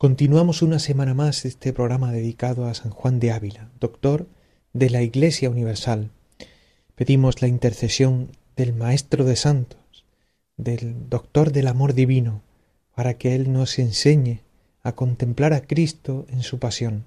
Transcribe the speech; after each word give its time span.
Continuamos 0.00 0.62
una 0.62 0.78
semana 0.78 1.12
más 1.12 1.44
este 1.44 1.72
programa 1.72 2.12
dedicado 2.12 2.66
a 2.66 2.74
San 2.74 2.92
Juan 2.92 3.18
de 3.18 3.32
Ávila, 3.32 3.68
doctor 3.80 4.28
de 4.72 4.90
la 4.90 5.02
Iglesia 5.02 5.50
Universal. 5.50 6.12
Pedimos 6.94 7.42
la 7.42 7.48
intercesión 7.48 8.30
del 8.54 8.74
Maestro 8.74 9.24
de 9.24 9.34
Santos, 9.34 10.04
del 10.56 11.08
Doctor 11.08 11.50
del 11.50 11.66
Amor 11.66 11.94
Divino, 11.94 12.42
para 12.94 13.14
que 13.14 13.34
Él 13.34 13.52
nos 13.52 13.76
enseñe 13.80 14.42
a 14.84 14.92
contemplar 14.92 15.52
a 15.52 15.62
Cristo 15.62 16.26
en 16.28 16.44
su 16.44 16.60
pasión. 16.60 17.04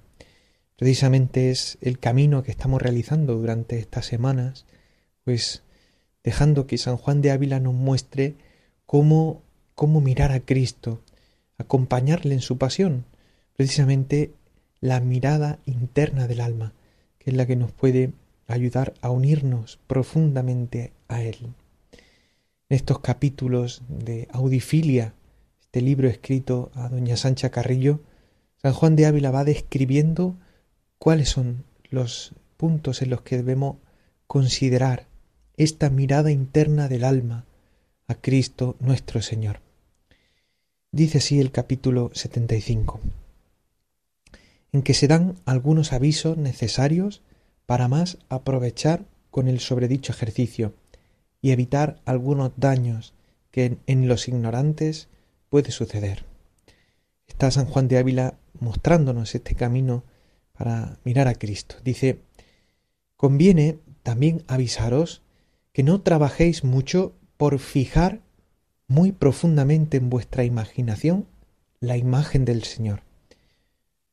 Precisamente 0.76 1.50
es 1.50 1.78
el 1.80 1.98
camino 1.98 2.42
que 2.42 2.50
estamos 2.50 2.82
realizando 2.82 3.36
durante 3.36 3.78
estas 3.78 4.04
semanas, 4.04 4.66
pues 5.24 5.62
dejando 6.22 6.66
que 6.66 6.76
San 6.76 6.98
Juan 6.98 7.22
de 7.22 7.30
Ávila 7.30 7.58
nos 7.58 7.72
muestre 7.72 8.34
cómo, 8.84 9.40
cómo 9.74 10.02
mirar 10.02 10.30
a 10.32 10.40
Cristo, 10.40 11.00
acompañarle 11.62 12.34
en 12.34 12.40
su 12.40 12.58
pasión, 12.58 13.04
precisamente 13.56 14.32
la 14.80 15.00
mirada 15.00 15.58
interna 15.64 16.26
del 16.26 16.40
alma, 16.40 16.74
que 17.18 17.30
es 17.30 17.36
la 17.36 17.46
que 17.46 17.56
nos 17.56 17.72
puede 17.72 18.12
ayudar 18.46 18.94
a 19.00 19.10
unirnos 19.10 19.78
profundamente 19.86 20.92
a 21.08 21.22
Él. 21.22 21.36
En 22.68 22.76
estos 22.76 23.00
capítulos 23.00 23.82
de 23.88 24.28
Audifilia, 24.32 25.14
este 25.60 25.80
libro 25.80 26.08
escrito 26.08 26.70
a 26.74 26.88
doña 26.88 27.16
Sancha 27.16 27.50
Carrillo, 27.50 28.00
San 28.60 28.72
Juan 28.72 28.96
de 28.96 29.06
Ávila 29.06 29.30
va 29.30 29.44
describiendo 29.44 30.36
cuáles 30.98 31.28
son 31.30 31.64
los 31.90 32.34
puntos 32.56 33.02
en 33.02 33.10
los 33.10 33.22
que 33.22 33.36
debemos 33.36 33.76
considerar 34.26 35.06
esta 35.56 35.90
mirada 35.90 36.30
interna 36.30 36.88
del 36.88 37.04
alma 37.04 37.44
a 38.08 38.14
Cristo 38.14 38.76
nuestro 38.80 39.22
Señor. 39.22 39.60
Dice 40.94 41.18
así 41.18 41.40
el 41.40 41.52
capítulo 41.52 42.10
75, 42.12 43.00
en 44.72 44.82
que 44.82 44.92
se 44.92 45.08
dan 45.08 45.36
algunos 45.46 45.94
avisos 45.94 46.36
necesarios 46.36 47.22
para 47.64 47.88
más 47.88 48.18
aprovechar 48.28 49.06
con 49.30 49.48
el 49.48 49.58
sobredicho 49.60 50.12
ejercicio 50.12 50.74
y 51.40 51.52
evitar 51.52 52.02
algunos 52.04 52.52
daños 52.58 53.14
que 53.50 53.78
en 53.86 54.06
los 54.06 54.28
ignorantes 54.28 55.08
puede 55.48 55.70
suceder. 55.70 56.26
Está 57.26 57.50
San 57.50 57.64
Juan 57.64 57.88
de 57.88 57.96
Ávila 57.96 58.34
mostrándonos 58.60 59.34
este 59.34 59.54
camino 59.54 60.04
para 60.52 60.98
mirar 61.04 61.26
a 61.26 61.36
Cristo. 61.36 61.76
Dice, 61.82 62.18
conviene 63.16 63.78
también 64.02 64.44
avisaros 64.46 65.22
que 65.72 65.84
no 65.84 66.02
trabajéis 66.02 66.64
mucho 66.64 67.14
por 67.38 67.58
fijar 67.60 68.20
muy 68.92 69.12
profundamente 69.12 69.96
en 69.96 70.10
vuestra 70.10 70.44
imaginación 70.44 71.26
la 71.80 71.96
imagen 71.96 72.44
del 72.44 72.62
Señor. 72.62 73.02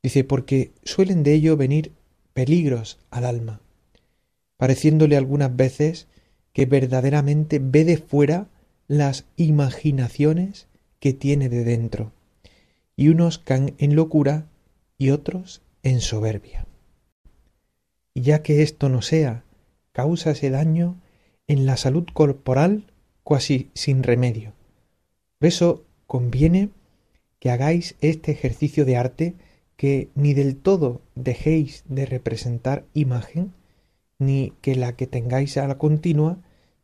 Dice, 0.02 0.24
porque 0.24 0.72
suelen 0.82 1.22
de 1.22 1.34
ello 1.34 1.58
venir 1.58 1.92
peligros 2.32 2.98
al 3.10 3.26
alma, 3.26 3.60
pareciéndole 4.56 5.18
algunas 5.18 5.54
veces 5.54 6.08
que 6.54 6.64
verdaderamente 6.64 7.60
ve 7.62 7.84
de 7.84 7.98
fuera 7.98 8.48
las 8.88 9.26
imaginaciones 9.36 10.66
que 10.98 11.12
tiene 11.12 11.50
de 11.50 11.62
dentro, 11.64 12.12
y 12.96 13.08
unos 13.08 13.38
caen 13.38 13.74
en 13.76 13.94
locura 13.94 14.46
y 14.96 15.10
otros 15.10 15.60
en 15.82 16.00
soberbia. 16.00 16.66
Y 18.14 18.22
ya 18.22 18.42
que 18.42 18.62
esto 18.62 18.88
no 18.88 19.02
sea, 19.02 19.44
causa 19.92 20.30
ese 20.30 20.48
daño 20.48 21.00
en 21.46 21.66
la 21.66 21.76
salud 21.76 22.06
corporal 22.12 22.90
casi 23.22 23.70
sin 23.74 24.02
remedio, 24.02 24.54
por 25.40 25.46
eso 25.46 25.84
conviene 26.06 26.68
que 27.38 27.50
hagáis 27.50 27.96
este 28.02 28.30
ejercicio 28.30 28.84
de 28.84 28.98
arte 28.98 29.34
que 29.78 30.10
ni 30.14 30.34
del 30.34 30.56
todo 30.56 31.00
dejéis 31.14 31.82
de 31.88 32.04
representar 32.04 32.84
imagen, 32.92 33.54
ni 34.18 34.52
que 34.60 34.74
la 34.74 34.96
que 34.96 35.06
tengáis 35.06 35.56
a 35.56 35.66
la 35.66 35.78
continua, 35.78 36.36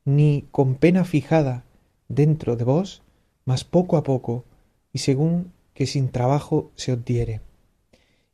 ni 0.07 0.47
con 0.53 0.77
pena 0.77 1.05
fijada 1.05 1.67
dentro 2.09 2.57
de 2.57 2.65
vos, 2.65 3.03
mas 3.45 3.65
poco 3.65 3.99
a 3.99 4.03
poco, 4.03 4.47
y 4.91 5.01
según 5.01 5.53
que 5.75 5.85
sin 5.87 6.09
trabajo 6.09 6.71
se 6.77 6.93
os 6.93 7.05
diere. 7.05 7.43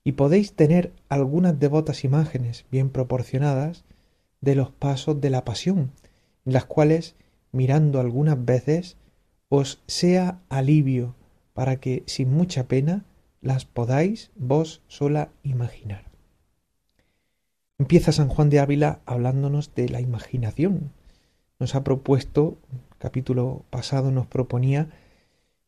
Y 0.04 0.12
podéis 0.12 0.52
tener 0.52 0.92
algunas 1.08 1.58
devotas 1.58 2.04
imágenes 2.04 2.64
bien 2.70 2.90
proporcionadas 2.90 3.84
de 4.40 4.54
los 4.54 4.70
pasos 4.70 5.20
de 5.20 5.30
la 5.30 5.44
pasión, 5.44 5.90
en 6.46 6.52
las 6.52 6.66
cuales, 6.66 7.16
mirando 7.50 7.98
algunas 7.98 8.44
veces, 8.44 8.96
os 9.54 9.82
sea 9.86 10.40
alivio 10.48 11.14
para 11.52 11.76
que 11.76 12.04
sin 12.06 12.32
mucha 12.32 12.68
pena 12.68 13.04
las 13.42 13.66
podáis 13.66 14.30
vos 14.34 14.80
sola 14.88 15.28
imaginar. 15.42 16.06
Empieza 17.76 18.12
San 18.12 18.28
Juan 18.28 18.48
de 18.48 18.60
Ávila 18.60 19.00
hablándonos 19.04 19.74
de 19.74 19.90
la 19.90 20.00
imaginación. 20.00 20.90
Nos 21.58 21.74
ha 21.74 21.84
propuesto, 21.84 22.56
capítulo 22.96 23.66
pasado 23.68 24.10
nos 24.10 24.26
proponía 24.26 24.88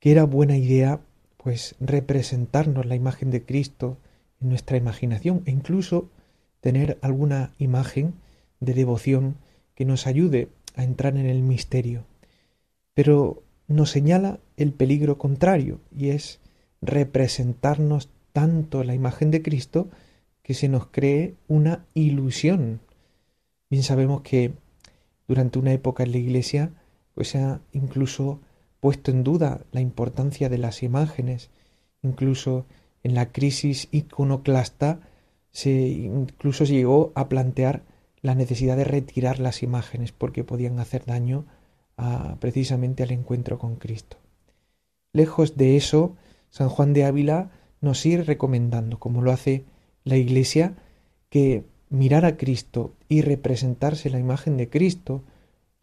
que 0.00 0.12
era 0.12 0.24
buena 0.24 0.56
idea 0.56 1.00
pues 1.36 1.74
representarnos 1.78 2.86
la 2.86 2.94
imagen 2.94 3.30
de 3.30 3.44
Cristo 3.44 3.98
en 4.40 4.48
nuestra 4.48 4.78
imaginación 4.78 5.42
e 5.44 5.50
incluso 5.50 6.08
tener 6.60 6.96
alguna 7.02 7.52
imagen 7.58 8.14
de 8.60 8.72
devoción 8.72 9.36
que 9.74 9.84
nos 9.84 10.06
ayude 10.06 10.48
a 10.74 10.84
entrar 10.84 11.18
en 11.18 11.26
el 11.26 11.42
misterio. 11.42 12.06
Pero 12.94 13.43
nos 13.68 13.90
señala 13.90 14.40
el 14.56 14.72
peligro 14.72 15.18
contrario, 15.18 15.80
y 15.96 16.10
es 16.10 16.40
representarnos 16.82 18.10
tanto 18.32 18.84
la 18.84 18.94
imagen 18.94 19.30
de 19.30 19.42
Cristo 19.42 19.88
que 20.42 20.54
se 20.54 20.68
nos 20.68 20.86
cree 20.86 21.34
una 21.48 21.86
ilusión. 21.94 22.80
Bien 23.70 23.82
sabemos 23.82 24.20
que 24.20 24.52
durante 25.26 25.58
una 25.58 25.72
época 25.72 26.02
en 26.02 26.12
la 26.12 26.18
Iglesia 26.18 26.70
pues 27.14 27.28
se 27.28 27.38
ha 27.38 27.60
incluso 27.72 28.40
puesto 28.80 29.10
en 29.10 29.24
duda 29.24 29.64
la 29.72 29.80
importancia 29.80 30.48
de 30.48 30.58
las 30.58 30.82
imágenes, 30.82 31.50
incluso 32.02 32.66
en 33.02 33.14
la 33.14 33.32
crisis 33.32 33.88
iconoclasta 33.92 35.00
se 35.50 35.70
incluso 35.70 36.64
llegó 36.64 37.12
a 37.14 37.28
plantear 37.28 37.82
la 38.20 38.34
necesidad 38.34 38.76
de 38.76 38.84
retirar 38.84 39.38
las 39.38 39.62
imágenes 39.62 40.12
porque 40.12 40.44
podían 40.44 40.80
hacer 40.80 41.04
daño 41.04 41.46
precisamente 42.40 43.02
al 43.02 43.12
encuentro 43.12 43.58
con 43.58 43.76
Cristo. 43.76 44.16
Lejos 45.12 45.56
de 45.56 45.76
eso, 45.76 46.16
San 46.50 46.68
Juan 46.68 46.92
de 46.92 47.04
Ávila 47.04 47.50
nos 47.80 48.00
sigue 48.00 48.22
recomendando, 48.22 48.98
como 48.98 49.22
lo 49.22 49.30
hace 49.30 49.64
la 50.04 50.16
Iglesia, 50.16 50.74
que 51.28 51.64
mirar 51.90 52.24
a 52.24 52.36
Cristo 52.36 52.94
y 53.08 53.22
representarse 53.22 54.10
la 54.10 54.18
imagen 54.18 54.56
de 54.56 54.68
Cristo, 54.68 55.22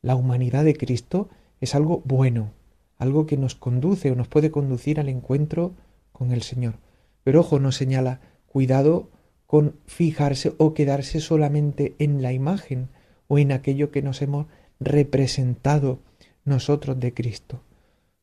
la 0.02 0.16
humanidad 0.16 0.64
de 0.64 0.76
Cristo, 0.76 1.30
es 1.60 1.76
algo 1.76 2.02
bueno, 2.06 2.52
algo 2.98 3.26
que 3.26 3.38
nos 3.38 3.56
conduce 3.56 4.12
o 4.12 4.16
nos 4.16 4.28
puede 4.28 4.52
conducir 4.52 5.00
al 5.00 5.10
encuentro 5.10 5.74
con 6.12 6.32
el 6.32 6.42
Señor. 6.42 6.76
Pero 7.24 7.42
ojo, 7.42 7.60
nos 7.60 7.76
señala, 7.76 8.20
cuidado 8.48 9.10
con 9.46 9.76
fijarse 9.86 10.54
o 10.58 10.74
quedarse 10.74 11.20
solamente 11.20 11.96
en 12.00 12.22
la 12.22 12.34
imagen 12.34 12.90
o 13.28 13.38
en 13.38 13.52
aquello 13.52 13.92
que 13.92 14.02
nos 14.02 14.22
hemos 14.22 14.48
representado 14.82 16.00
nosotros 16.44 17.00
de 17.00 17.14
Cristo, 17.14 17.64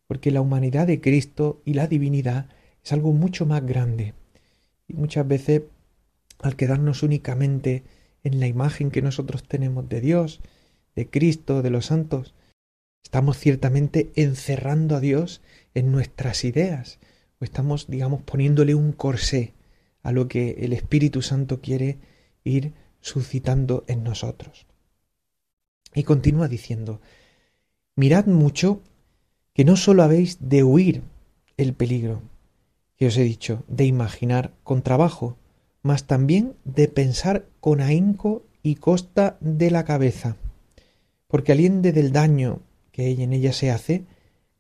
porque 0.09 0.33
la 0.33 0.41
humanidad 0.41 0.89
de 0.89 1.01
Cristo 1.01 1.63
y 1.65 1.75
la 1.75 1.87
divinidad 1.87 2.49
es 2.85 2.93
algo 2.93 3.13
mucho 3.13 3.47
más 3.47 3.65
grande. 3.65 4.15
Y 4.89 4.95
muchas 4.95 5.27
veces, 5.27 5.63
al 6.41 6.57
quedarnos 6.57 7.03
únicamente 7.03 7.85
en 8.25 8.41
la 8.41 8.49
imagen 8.49 8.91
que 8.91 9.03
nosotros 9.03 9.45
tenemos 9.45 9.89
de 9.89 10.01
Dios, 10.01 10.41
de 10.97 11.09
Cristo, 11.09 11.63
de 11.63 11.71
los 11.71 11.87
santos, 11.87 12.35
estamos 13.05 13.39
ciertamente 13.39 14.11
encerrando 14.17 14.97
a 14.97 15.01
Dios 15.01 15.41
en 15.75 15.93
nuestras 15.93 16.45
ideas, 16.45 16.99
o 17.41 17.45
estamos, 17.45 17.87
digamos, 17.89 18.23
poniéndole 18.23 18.75
un 18.75 18.91
corsé 18.93 19.55
a 20.03 20.11
lo 20.11 20.27
que 20.27 20.57
el 20.61 20.73
Espíritu 20.73 21.23
Santo 21.23 21.61
quiere 21.61 21.99
ir 22.43 22.73
suscitando 23.01 23.85
en 23.87 24.03
nosotros. 24.03 24.68
Y 25.95 26.03
continúa 26.05 26.49
diciendo, 26.49 27.01
mirad 27.97 28.27
mucho 28.27 28.83
que 29.55 29.65
no 29.65 29.77
sólo 29.77 30.03
habéis 30.03 30.39
de 30.41 30.63
huir 30.63 31.03
el 31.57 31.75
peligro, 31.75 32.23
que 32.97 33.07
os 33.07 33.17
he 33.17 33.23
dicho, 33.23 33.65
de 33.69 33.85
imaginar 33.85 34.53
con 34.63 34.83
trabajo, 34.83 35.37
mas 35.83 36.07
también 36.07 36.55
de 36.65 36.89
pensar 36.89 37.47
con 37.61 37.81
ahínco 37.81 38.45
y 38.63 38.77
costa 38.77 39.37
de 39.41 39.71
la 39.71 39.85
cabeza, 39.85 40.37
porque 41.27 41.53
aliende 41.53 41.93
del 41.93 42.13
daño 42.13 42.61
que 42.93 43.11
en 43.11 43.33
ella 43.33 43.53
se 43.53 43.71
hace, 43.71 44.05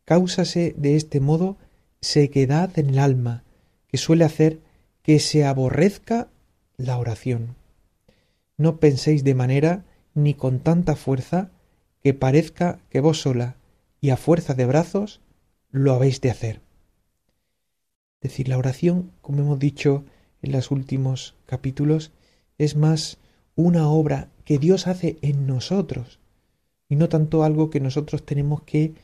cáusase 0.04 0.74
de 0.76 0.96
este 0.96 1.20
modo 1.20 1.56
sequedad 2.00 2.78
en 2.78 2.90
el 2.90 2.98
alma, 2.98 3.44
que 3.88 3.98
suele 3.98 4.24
hacer 4.24 4.60
que 5.02 5.18
se 5.18 5.44
aborrezca 5.44 6.28
la 6.76 6.98
oración. 6.98 7.56
No 8.56 8.78
penséis 8.78 9.24
de 9.24 9.34
manera 9.34 9.84
ni 10.22 10.34
con 10.34 10.60
tanta 10.60 10.96
fuerza 10.96 11.50
que 12.02 12.14
parezca 12.14 12.80
que 12.90 13.00
vos 13.00 13.20
sola 13.20 13.56
y 14.00 14.10
a 14.10 14.16
fuerza 14.16 14.54
de 14.54 14.66
brazos 14.66 15.20
lo 15.70 15.92
habéis 15.92 16.20
de 16.20 16.30
hacer. 16.30 16.60
Es 18.20 18.30
decir, 18.30 18.48
la 18.48 18.58
oración, 18.58 19.12
como 19.20 19.40
hemos 19.40 19.58
dicho 19.58 20.04
en 20.42 20.52
los 20.52 20.70
últimos 20.70 21.36
capítulos, 21.46 22.12
es 22.58 22.76
más 22.76 23.18
una 23.54 23.88
obra 23.88 24.28
que 24.44 24.58
Dios 24.58 24.86
hace 24.86 25.18
en 25.22 25.46
nosotros 25.46 26.18
y 26.88 26.96
no 26.96 27.08
tanto 27.08 27.44
algo 27.44 27.70
que 27.70 27.80
nosotros 27.80 28.24
tenemos 28.24 28.62
que 28.62 28.94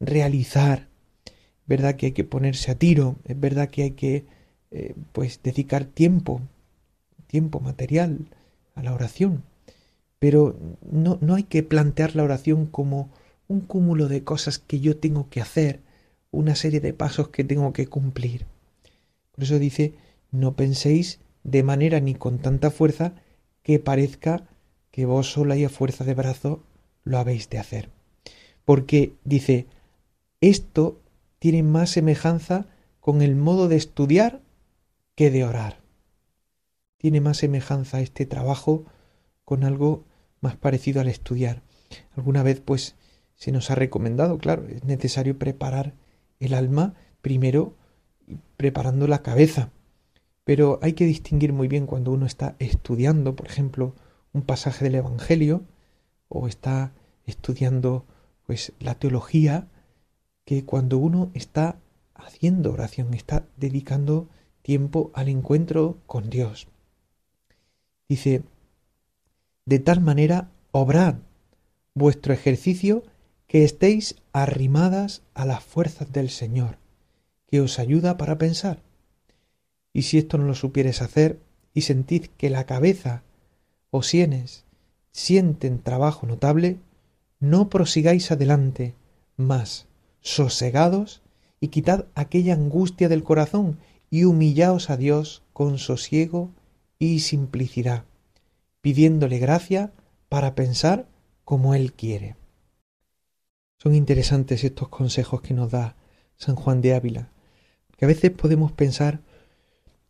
realizar. 0.00 0.88
Es 1.26 1.66
verdad 1.66 1.96
que 1.96 2.06
hay 2.06 2.12
que 2.12 2.24
ponerse 2.24 2.70
a 2.70 2.78
tiro, 2.78 3.16
es 3.24 3.38
verdad 3.38 3.70
que 3.70 3.82
hay 3.84 3.90
que 3.92 4.24
eh, 4.70 4.94
pues 5.12 5.40
dedicar 5.42 5.84
tiempo, 5.84 6.40
tiempo 7.26 7.60
material 7.60 8.26
a 8.74 8.82
la 8.82 8.92
oración, 8.92 9.44
pero 10.24 10.58
no, 10.90 11.18
no 11.20 11.34
hay 11.34 11.42
que 11.42 11.62
plantear 11.62 12.16
la 12.16 12.22
oración 12.22 12.64
como 12.64 13.10
un 13.46 13.60
cúmulo 13.60 14.08
de 14.08 14.24
cosas 14.24 14.58
que 14.58 14.80
yo 14.80 14.96
tengo 14.96 15.28
que 15.28 15.42
hacer, 15.42 15.80
una 16.30 16.54
serie 16.54 16.80
de 16.80 16.94
pasos 16.94 17.28
que 17.28 17.44
tengo 17.44 17.74
que 17.74 17.88
cumplir. 17.88 18.46
Por 19.32 19.44
eso 19.44 19.58
dice, 19.58 19.92
no 20.30 20.56
penséis 20.56 21.20
de 21.42 21.62
manera 21.62 22.00
ni 22.00 22.14
con 22.14 22.38
tanta 22.38 22.70
fuerza 22.70 23.12
que 23.62 23.78
parezca 23.78 24.48
que 24.90 25.04
vos 25.04 25.30
sola 25.30 25.58
y 25.58 25.64
a 25.64 25.68
fuerza 25.68 26.04
de 26.04 26.14
brazo 26.14 26.62
lo 27.02 27.18
habéis 27.18 27.50
de 27.50 27.58
hacer. 27.58 27.90
Porque 28.64 29.12
dice, 29.24 29.66
esto 30.40 31.02
tiene 31.38 31.62
más 31.62 31.90
semejanza 31.90 32.66
con 32.98 33.20
el 33.20 33.36
modo 33.36 33.68
de 33.68 33.76
estudiar 33.76 34.40
que 35.16 35.30
de 35.30 35.44
orar. 35.44 35.82
Tiene 36.96 37.20
más 37.20 37.36
semejanza 37.36 38.00
este 38.00 38.24
trabajo 38.24 38.86
con 39.44 39.64
algo 39.64 40.06
más 40.44 40.56
parecido 40.56 41.00
al 41.00 41.08
estudiar. 41.08 41.62
Alguna 42.16 42.44
vez 42.44 42.60
pues 42.60 42.94
se 43.34 43.50
nos 43.50 43.70
ha 43.70 43.74
recomendado, 43.74 44.38
claro, 44.38 44.68
es 44.68 44.84
necesario 44.84 45.38
preparar 45.38 45.94
el 46.38 46.54
alma 46.54 46.94
primero 47.20 47.74
preparando 48.56 49.08
la 49.08 49.22
cabeza. 49.22 49.70
Pero 50.44 50.78
hay 50.82 50.92
que 50.92 51.06
distinguir 51.06 51.52
muy 51.52 51.68
bien 51.68 51.86
cuando 51.86 52.12
uno 52.12 52.26
está 52.26 52.54
estudiando, 52.58 53.34
por 53.34 53.46
ejemplo, 53.46 53.94
un 54.32 54.42
pasaje 54.42 54.84
del 54.84 54.96
Evangelio 54.96 55.62
o 56.28 56.46
está 56.46 56.92
estudiando 57.26 58.04
pues 58.46 58.72
la 58.78 58.94
teología, 58.94 59.68
que 60.44 60.64
cuando 60.64 60.98
uno 60.98 61.30
está 61.32 61.78
haciendo 62.14 62.72
oración, 62.72 63.14
está 63.14 63.46
dedicando 63.56 64.28
tiempo 64.60 65.10
al 65.14 65.28
encuentro 65.28 65.98
con 66.06 66.28
Dios. 66.28 66.68
Dice, 68.08 68.42
de 69.66 69.78
tal 69.78 70.00
manera 70.00 70.50
obrad 70.72 71.16
vuestro 71.94 72.32
ejercicio 72.32 73.02
que 73.46 73.64
estéis 73.64 74.16
arrimadas 74.32 75.22
a 75.34 75.44
las 75.44 75.62
fuerzas 75.62 76.12
del 76.12 76.30
Señor, 76.30 76.78
que 77.46 77.60
os 77.60 77.78
ayuda 77.78 78.16
para 78.16 78.38
pensar. 78.38 78.82
Y 79.92 80.02
si 80.02 80.18
esto 80.18 80.38
no 80.38 80.44
lo 80.44 80.54
supieres 80.54 81.02
hacer 81.02 81.38
y 81.72 81.82
sentid 81.82 82.26
que 82.36 82.50
la 82.50 82.66
cabeza 82.66 83.22
o 83.90 84.02
sienes 84.02 84.64
sienten 85.12 85.80
trabajo 85.80 86.26
notable, 86.26 86.78
no 87.38 87.68
prosigáis 87.68 88.30
adelante, 88.32 88.94
mas 89.36 89.86
sosegados 90.20 91.22
y 91.60 91.68
quitad 91.68 92.06
aquella 92.14 92.54
angustia 92.54 93.08
del 93.08 93.22
corazón 93.22 93.78
y 94.10 94.24
humillaos 94.24 94.90
a 94.90 94.96
Dios 94.96 95.42
con 95.52 95.78
sosiego 95.78 96.50
y 96.98 97.20
simplicidad, 97.20 98.04
pidiéndole 98.84 99.38
gracia 99.38 99.94
para 100.28 100.54
pensar 100.54 101.08
como 101.46 101.74
Él 101.74 101.94
quiere. 101.94 102.36
Son 103.78 103.94
interesantes 103.94 104.62
estos 104.62 104.88
consejos 104.88 105.40
que 105.40 105.54
nos 105.54 105.70
da 105.70 105.96
San 106.36 106.54
Juan 106.54 106.82
de 106.82 106.94
Ávila, 106.94 107.30
que 107.96 108.04
a 108.04 108.08
veces 108.08 108.30
podemos 108.30 108.72
pensar 108.72 109.20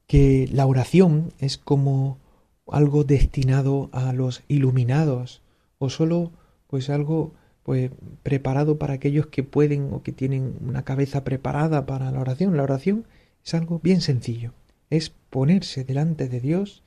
que 0.09 0.49
la 0.50 0.67
oración 0.67 1.32
es 1.38 1.56
como 1.56 2.19
algo 2.67 3.05
destinado 3.05 3.91
a 3.93 4.12
los 4.12 4.43
iluminados 4.49 5.41
o 5.79 5.88
solo 5.88 6.32
pues 6.67 6.91
algo 6.91 7.32
pues 7.62 7.93
preparado 8.25 8.77
para 8.77 8.94
aquellos 8.94 9.29
que 9.29 9.44
pueden 9.44 9.93
o 9.93 10.03
que 10.03 10.11
tienen 10.11 10.56
una 10.67 10.82
cabeza 10.82 11.23
preparada 11.23 11.87
para 11.87 12.11
la 12.11 12.19
oración. 12.19 12.56
La 12.56 12.65
oración 12.65 13.06
es 13.44 13.55
algo 13.55 13.79
bien 13.79 14.00
sencillo, 14.00 14.53
es 14.91 15.11
ponerse 15.31 15.85
delante 15.85 16.29
de 16.29 16.41
Dios 16.41 16.82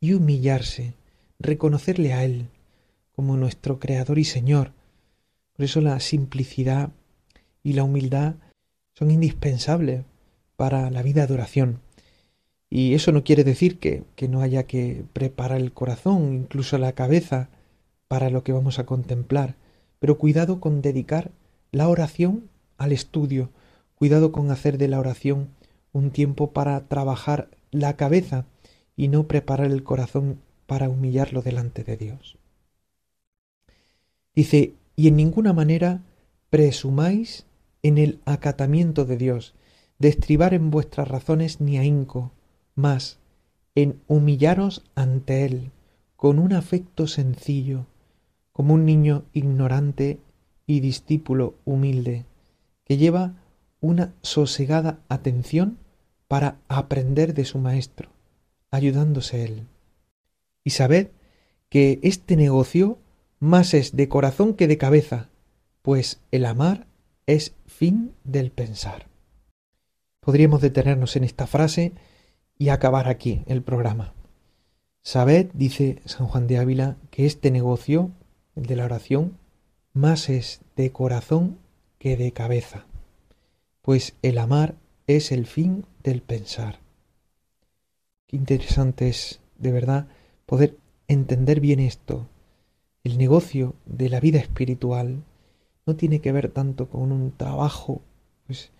y 0.00 0.12
humillarse, 0.12 0.99
reconocerle 1.40 2.12
a 2.12 2.24
Él 2.24 2.48
como 3.16 3.36
nuestro 3.36 3.80
Creador 3.80 4.18
y 4.18 4.24
Señor, 4.24 4.72
por 5.56 5.64
eso 5.64 5.80
la 5.80 5.98
simplicidad 6.00 6.90
y 7.62 7.72
la 7.72 7.82
humildad 7.82 8.34
son 8.94 9.10
indispensables 9.10 10.04
para 10.56 10.90
la 10.90 11.02
vida 11.02 11.26
de 11.26 11.34
oración. 11.34 11.80
Y 12.68 12.94
eso 12.94 13.10
no 13.10 13.24
quiere 13.24 13.42
decir 13.42 13.78
que, 13.78 14.04
que, 14.14 14.28
no 14.28 14.42
haya 14.42 14.64
que 14.64 15.04
preparar 15.12 15.58
el 15.58 15.72
corazón, 15.72 16.34
incluso 16.34 16.78
la 16.78 16.92
cabeza, 16.92 17.48
para 18.06 18.30
lo 18.30 18.44
que 18.44 18.52
vamos 18.52 18.78
a 18.78 18.86
contemplar. 18.86 19.56
Pero 19.98 20.18
cuidado 20.18 20.60
con 20.60 20.82
dedicar 20.82 21.30
la 21.72 21.88
oración 21.88 22.48
al 22.78 22.92
estudio, 22.92 23.50
cuidado 23.96 24.32
con 24.32 24.50
hacer 24.50 24.78
de 24.78 24.88
la 24.88 25.00
oración 25.00 25.48
un 25.92 26.10
tiempo 26.10 26.52
para 26.52 26.80
trabajar 26.88 27.48
la 27.70 27.96
cabeza 27.96 28.44
y 28.96 29.08
no 29.08 29.26
preparar 29.26 29.70
el 29.70 29.82
corazón 29.82 30.38
para 30.70 30.88
humillarlo 30.88 31.42
delante 31.42 31.82
de 31.82 31.96
Dios. 31.96 32.38
Dice, 34.36 34.74
y 34.94 35.08
en 35.08 35.16
ninguna 35.16 35.52
manera 35.52 36.04
presumáis 36.48 37.44
en 37.82 37.98
el 37.98 38.20
acatamiento 38.24 39.04
de 39.04 39.16
Dios, 39.16 39.56
de 39.98 40.06
estribar 40.10 40.54
en 40.54 40.70
vuestras 40.70 41.08
razones 41.08 41.60
ni 41.60 41.76
ahínco, 41.76 42.30
mas 42.76 43.18
en 43.74 44.00
humillaros 44.06 44.84
ante 44.94 45.44
Él 45.44 45.72
con 46.14 46.38
un 46.38 46.52
afecto 46.52 47.08
sencillo, 47.08 47.86
como 48.52 48.74
un 48.74 48.84
niño 48.84 49.24
ignorante 49.32 50.20
y 50.68 50.78
discípulo 50.78 51.56
humilde, 51.64 52.26
que 52.84 52.96
lleva 52.96 53.42
una 53.80 54.14
sosegada 54.22 55.00
atención 55.08 55.78
para 56.28 56.58
aprender 56.68 57.34
de 57.34 57.44
su 57.44 57.58
Maestro, 57.58 58.10
ayudándose 58.70 59.42
Él. 59.42 59.66
Y 60.64 60.70
sabed 60.70 61.08
que 61.68 62.00
este 62.02 62.36
negocio 62.36 62.98
más 63.38 63.74
es 63.74 63.96
de 63.96 64.08
corazón 64.08 64.54
que 64.54 64.68
de 64.68 64.78
cabeza, 64.78 65.30
pues 65.82 66.20
el 66.30 66.44
amar 66.44 66.86
es 67.26 67.54
fin 67.66 68.12
del 68.24 68.50
pensar. 68.50 69.08
Podríamos 70.20 70.60
detenernos 70.60 71.16
en 71.16 71.24
esta 71.24 71.46
frase 71.46 71.92
y 72.58 72.68
acabar 72.68 73.08
aquí 73.08 73.42
el 73.46 73.62
programa. 73.62 74.12
Sabed, 75.02 75.48
dice 75.54 76.02
San 76.04 76.26
Juan 76.26 76.46
de 76.46 76.58
Ávila, 76.58 76.96
que 77.10 77.24
este 77.24 77.50
negocio, 77.50 78.10
el 78.54 78.66
de 78.66 78.76
la 78.76 78.84
oración, 78.84 79.38
más 79.94 80.28
es 80.28 80.60
de 80.76 80.92
corazón 80.92 81.58
que 81.98 82.16
de 82.16 82.32
cabeza, 82.32 82.84
pues 83.80 84.14
el 84.22 84.38
amar 84.38 84.74
es 85.06 85.32
el 85.32 85.46
fin 85.46 85.86
del 86.02 86.20
pensar. 86.20 86.80
Qué 88.26 88.36
interesante 88.36 89.08
es, 89.08 89.40
de 89.56 89.72
verdad, 89.72 90.06
poder 90.50 90.76
entender 91.06 91.60
bien 91.60 91.78
esto, 91.78 92.26
el 93.04 93.18
negocio 93.18 93.76
de 93.86 94.08
la 94.08 94.18
vida 94.18 94.40
espiritual 94.40 95.22
no 95.86 95.94
tiene 95.94 96.20
que 96.20 96.32
ver 96.32 96.50
tanto 96.50 96.88
con 96.88 97.12
un 97.12 97.30
trabajo 97.30 98.02
pues, 98.48 98.72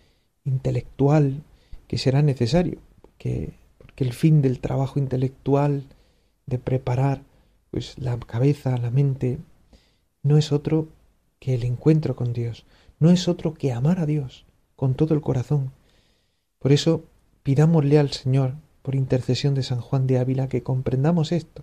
intelectual 0.42 1.44
que 1.86 1.96
será 1.96 2.22
necesario, 2.22 2.80
porque, 3.00 3.54
porque 3.78 4.02
el 4.02 4.12
fin 4.12 4.42
del 4.42 4.58
trabajo 4.58 4.98
intelectual 4.98 5.84
de 6.46 6.58
preparar 6.58 7.22
pues 7.70 7.96
la 8.00 8.18
cabeza, 8.18 8.76
la 8.76 8.90
mente, 8.90 9.38
no 10.24 10.38
es 10.38 10.50
otro 10.50 10.88
que 11.38 11.54
el 11.54 11.62
encuentro 11.62 12.16
con 12.16 12.32
Dios, 12.32 12.66
no 12.98 13.10
es 13.10 13.28
otro 13.28 13.54
que 13.54 13.72
amar 13.72 14.00
a 14.00 14.06
Dios 14.06 14.44
con 14.74 14.94
todo 14.94 15.14
el 15.14 15.20
corazón. 15.20 15.70
Por 16.58 16.72
eso 16.72 17.04
pidámosle 17.44 18.00
al 18.00 18.10
Señor, 18.10 18.54
por 18.90 18.96
intercesión 18.96 19.54
de 19.54 19.62
San 19.62 19.80
Juan 19.80 20.08
de 20.08 20.18
Ávila, 20.18 20.48
que 20.48 20.64
comprendamos 20.64 21.30
esto, 21.30 21.62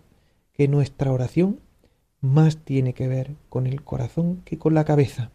que 0.54 0.70
nuestra 0.70 1.12
oración 1.12 1.60
más 2.22 2.56
tiene 2.56 2.94
que 2.94 3.10
ver 3.10 3.36
con 3.50 3.68
el 3.68 3.84
corazón 3.84 4.42
que 4.46 4.58
con 4.58 4.74
la 4.74 4.86
cabeza, 4.86 5.30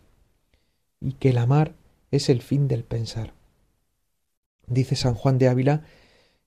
y 1.03 1.13
que 1.13 1.29
el 1.29 1.37
amar 1.37 1.75
es 2.11 2.31
el 2.31 2.41
fin 2.41 2.67
del 2.67 2.83
pensar. 2.83 3.35
Dice 4.67 4.97
San 4.97 5.13
Juan 5.13 5.37
de 5.37 5.49
Ávila 5.49 5.83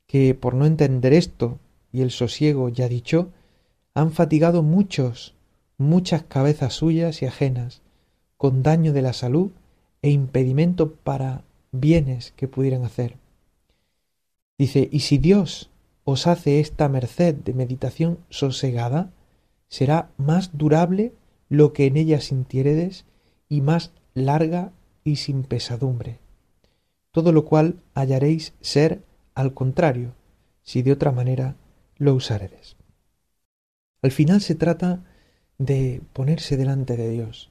que 0.07 0.33
por 0.33 0.55
no 0.55 0.65
entender 0.65 1.13
esto 1.13 1.59
y 1.91 2.01
el 2.01 2.09
sosiego 2.09 2.69
ya 2.69 2.87
dicho, 2.87 3.29
han 3.93 4.13
fatigado 4.13 4.63
muchos, 4.63 5.35
muchas 5.77 6.23
cabezas 6.23 6.73
suyas 6.73 7.21
y 7.21 7.27
ajenas, 7.27 7.83
con 8.37 8.63
daño 8.63 8.93
de 8.93 9.03
la 9.03 9.13
salud 9.13 9.51
e 10.01 10.09
impedimento 10.09 10.95
para 10.95 11.43
bienes 11.71 12.33
que 12.35 12.47
pudieran 12.47 12.83
hacer. 12.83 13.23
Dice, 14.57 14.87
y 14.91 15.01
si 15.01 15.17
Dios 15.17 15.69
os 16.03 16.27
hace 16.27 16.59
esta 16.59 16.87
merced 16.87 17.35
de 17.35 17.53
meditación 17.53 18.19
sosegada, 18.29 19.11
será 19.67 20.11
más 20.17 20.57
durable 20.57 21.13
lo 21.49 21.73
que 21.73 21.87
en 21.87 21.97
ella 21.97 22.21
sintiéredes 22.21 23.05
y 23.49 23.61
más 23.61 23.91
larga 24.13 24.71
y 25.03 25.17
sin 25.17 25.43
pesadumbre. 25.43 26.19
Todo 27.11 27.31
lo 27.31 27.45
cual 27.45 27.81
hallaréis 27.93 28.53
ser 28.61 29.01
al 29.33 29.53
contrario, 29.53 30.13
si 30.63 30.81
de 30.81 30.91
otra 30.91 31.11
manera 31.11 31.55
lo 31.97 32.13
usáredes. 32.13 32.77
Al 34.01 34.11
final 34.11 34.41
se 34.41 34.55
trata 34.55 35.03
de 35.57 36.01
ponerse 36.13 36.57
delante 36.57 36.97
de 36.97 37.09
Dios 37.09 37.49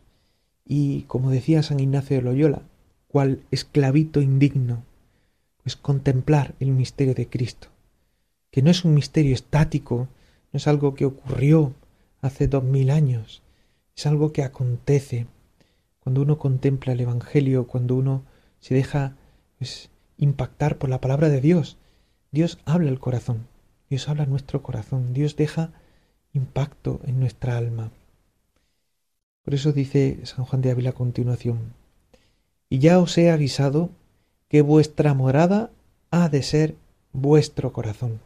y, 0.65 1.03
como 1.03 1.31
decía 1.31 1.63
San 1.63 1.81
Ignacio 1.81 2.17
de 2.17 2.23
Loyola, 2.23 2.63
cual 3.09 3.43
esclavito 3.51 4.21
indigno, 4.21 4.85
pues 5.65 5.77
contemplar 5.77 6.55
el 6.61 6.71
misterio 6.71 7.15
de 7.15 7.27
Cristo, 7.27 7.69
que 8.51 8.63
no 8.63 8.71
es 8.71 8.85
un 8.85 8.95
misterio 8.95 9.35
estático, 9.35 10.09
no 10.53 10.59
es 10.59 10.69
algo 10.69 10.95
que 10.95 11.07
ocurrió 11.07 11.73
hace 12.21 12.47
dos 12.47 12.63
mil 12.63 12.91
años, 12.91 13.43
es 13.97 14.07
algo 14.07 14.33
que 14.33 14.45
acontece 14.45 15.27
cuando 16.01 16.21
uno 16.21 16.39
contempla 16.39 16.93
el 16.93 17.01
Evangelio, 17.01 17.67
cuando 17.67 17.97
uno 17.97 18.25
se 18.61 18.75
deja 18.75 19.17
pues, 19.59 19.89
impactar 20.19 20.77
por 20.77 20.91
la 20.91 21.01
palabra 21.01 21.31
de 21.31 21.41
Dios. 21.41 21.79
Dios 22.31 22.59
habla 22.67 22.91
el 22.91 23.01
corazón, 23.01 23.47
Dios 23.89 24.09
habla 24.09 24.27
nuestro 24.27 24.63
corazón, 24.63 25.15
Dios 25.15 25.35
deja 25.35 25.73
impacto 26.35 27.01
en 27.05 27.21
nuestra 27.21 27.57
alma. 27.57 27.91
Por 29.45 29.55
eso 29.55 29.73
dice 29.73 30.21
San 30.25 30.45
Juan 30.45 30.61
de 30.61 30.73
Ávila 30.73 30.91
a 30.91 30.95
continuación, 30.95 31.73
y 32.69 32.81
ya 32.81 32.99
os 32.99 33.17
he 33.17 33.31
avisado 33.31 33.91
que 34.49 34.63
vuestra 34.63 35.15
morada 35.15 35.71
ha 36.11 36.29
de 36.29 36.43
ser 36.43 36.75
vuestro 37.13 37.73
corazón, 37.73 38.21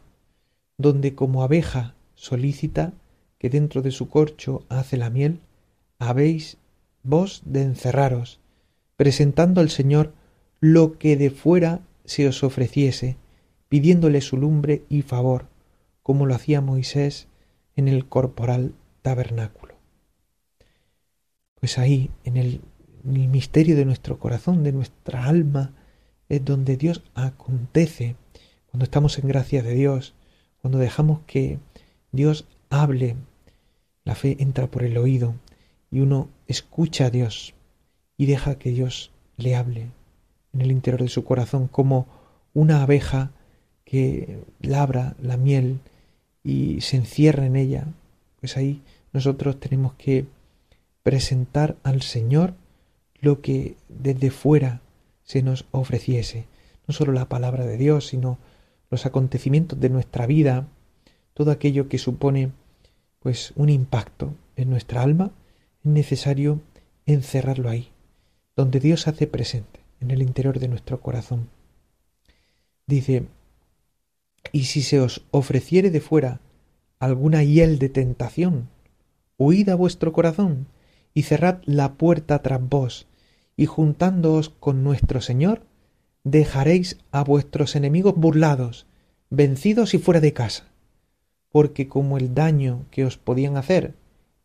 donde 0.77 1.15
como 1.15 1.43
abeja 1.43 1.95
solícita 2.15 2.93
que 3.39 3.51
dentro 3.51 3.83
de 3.83 3.91
su 3.91 4.09
corcho 4.09 4.65
hace 4.69 4.97
la 4.97 5.11
miel, 5.11 5.41
habéis 5.99 6.59
vos 7.03 7.43
de 7.45 7.63
encerraros, 7.63 8.41
presentando 8.97 9.61
al 9.61 9.71
Señor 9.71 10.13
lo 10.61 10.99
que 10.99 11.17
de 11.17 11.31
fuera 11.31 11.81
se 12.05 12.27
os 12.27 12.43
ofreciese, 12.43 13.17
pidiéndole 13.69 14.21
su 14.21 14.37
lumbre 14.37 14.83
y 14.89 15.03
favor, 15.03 15.47
como 16.03 16.27
lo 16.27 16.35
hacía 16.35 16.61
Moisés 16.61 17.29
en 17.77 17.87
el 17.87 18.07
corporal 18.07 18.75
tabernáculo. 19.03 19.75
Pues 21.61 21.79
ahí, 21.79 22.11
en 22.25 22.37
el, 22.37 22.61
misterio 23.05 23.77
de 23.77 23.85
nuestro 23.85 24.19
corazón, 24.19 24.65
de 24.65 24.73
nuestra 24.73 25.25
alma, 25.25 25.73
es 26.29 26.45
donde 26.45 26.77
Dios 26.77 27.03
acontece, 27.15 28.17
cuando 28.71 28.85
estamos 28.85 29.19
en 29.19 29.29
gracia 29.29 29.63
de 29.63 29.75
Dios, 29.75 30.15
cuando 30.61 30.79
dejamos 30.79 31.21
que 31.27 31.59
Dios 32.13 32.47
hable, 32.71 33.17
la 34.05 34.15
fe 34.15 34.37
entra 34.41 34.67
por 34.67 34.83
el 34.83 34.99
oído 34.99 35.35
y 35.91 36.01
uno 36.01 36.29
escucha 36.47 37.07
a 37.07 37.11
Dios 37.11 37.55
y 38.17 38.27
deja 38.27 38.57
que 38.57 38.71
Dios 38.71 39.11
le 39.37 39.57
hable 39.57 39.91
en 40.53 40.61
el 40.61 40.71
interior 40.71 41.03
de 41.03 41.09
su 41.09 41.25
corazón 41.25 41.69
como 41.69 42.07
una 42.55 42.83
abeja 42.83 43.31
que 43.85 44.41
labra 44.61 45.15
la 45.21 45.37
miel 45.37 45.81
y 46.43 46.81
se 46.81 46.97
encierra 46.97 47.47
en 47.47 47.57
ella, 47.57 47.87
pues 48.41 48.57
ahí 48.57 48.83
nosotros 49.13 49.61
tenemos 49.61 49.95
que 49.95 50.27
presentar 51.03 51.77
al 51.83 52.03
Señor 52.03 52.55
lo 53.21 53.41
que 53.41 53.77
desde 53.89 54.31
fuera 54.31 54.81
se 55.29 55.43
nos 55.43 55.67
ofreciese, 55.73 56.47
no 56.87 56.95
solo 56.95 57.13
la 57.13 57.29
palabra 57.29 57.67
de 57.67 57.77
Dios, 57.77 58.07
sino 58.07 58.39
los 58.91 59.05
acontecimientos 59.05 59.79
de 59.79 59.91
nuestra 59.91 60.27
vida, 60.27 60.67
todo 61.35 61.51
aquello 61.51 61.87
que 61.87 61.99
supone 61.99 62.51
pues 63.19 63.53
un 63.55 63.69
impacto 63.69 64.33
en 64.57 64.71
nuestra 64.71 65.03
alma, 65.03 65.33
es 65.85 65.91
necesario 65.91 66.63
encerrarlo 67.05 67.69
ahí, 67.69 67.91
donde 68.57 68.81
Dios 68.81 69.07
hace 69.07 69.27
presente, 69.27 69.81
en 70.01 70.13
el 70.13 70.23
interior 70.23 70.59
de 70.59 70.69
nuestro 70.69 71.03
corazón. 71.03 71.51
Dice, 72.87 73.27
y 74.51 74.65
si 74.65 74.81
se 74.81 74.99
os 74.99 75.27
ofreciere 75.31 75.91
de 75.91 76.01
fuera 76.01 76.41
alguna 77.01 77.43
hiel 77.43 77.79
de 77.79 77.91
tentación, 77.91 78.71
huid 79.37 79.69
a 79.69 79.75
vuestro 79.75 80.15
corazón 80.15 80.69
y 81.13 81.25
cerrad 81.25 81.61
la 81.67 81.93
puerta 81.95 82.41
tras 82.41 82.67
vos, 82.67 83.07
y 83.59 83.67
juntándoos 83.67 84.51
con 84.51 84.85
nuestro 84.85 85.21
Señor, 85.21 85.63
dejaréis 86.23 86.97
a 87.11 87.25
vuestros 87.25 87.75
enemigos 87.75 88.15
burlados, 88.15 88.87
vencidos 89.31 89.95
y 89.95 89.99
fuera 89.99 90.21
de 90.21 90.33
casa, 90.33 90.69
porque 91.51 91.89
como 91.89 92.19
el 92.19 92.35
daño 92.35 92.87
que 92.93 93.05
os 93.05 93.19
podían 93.19 93.57
hacer 93.57 93.95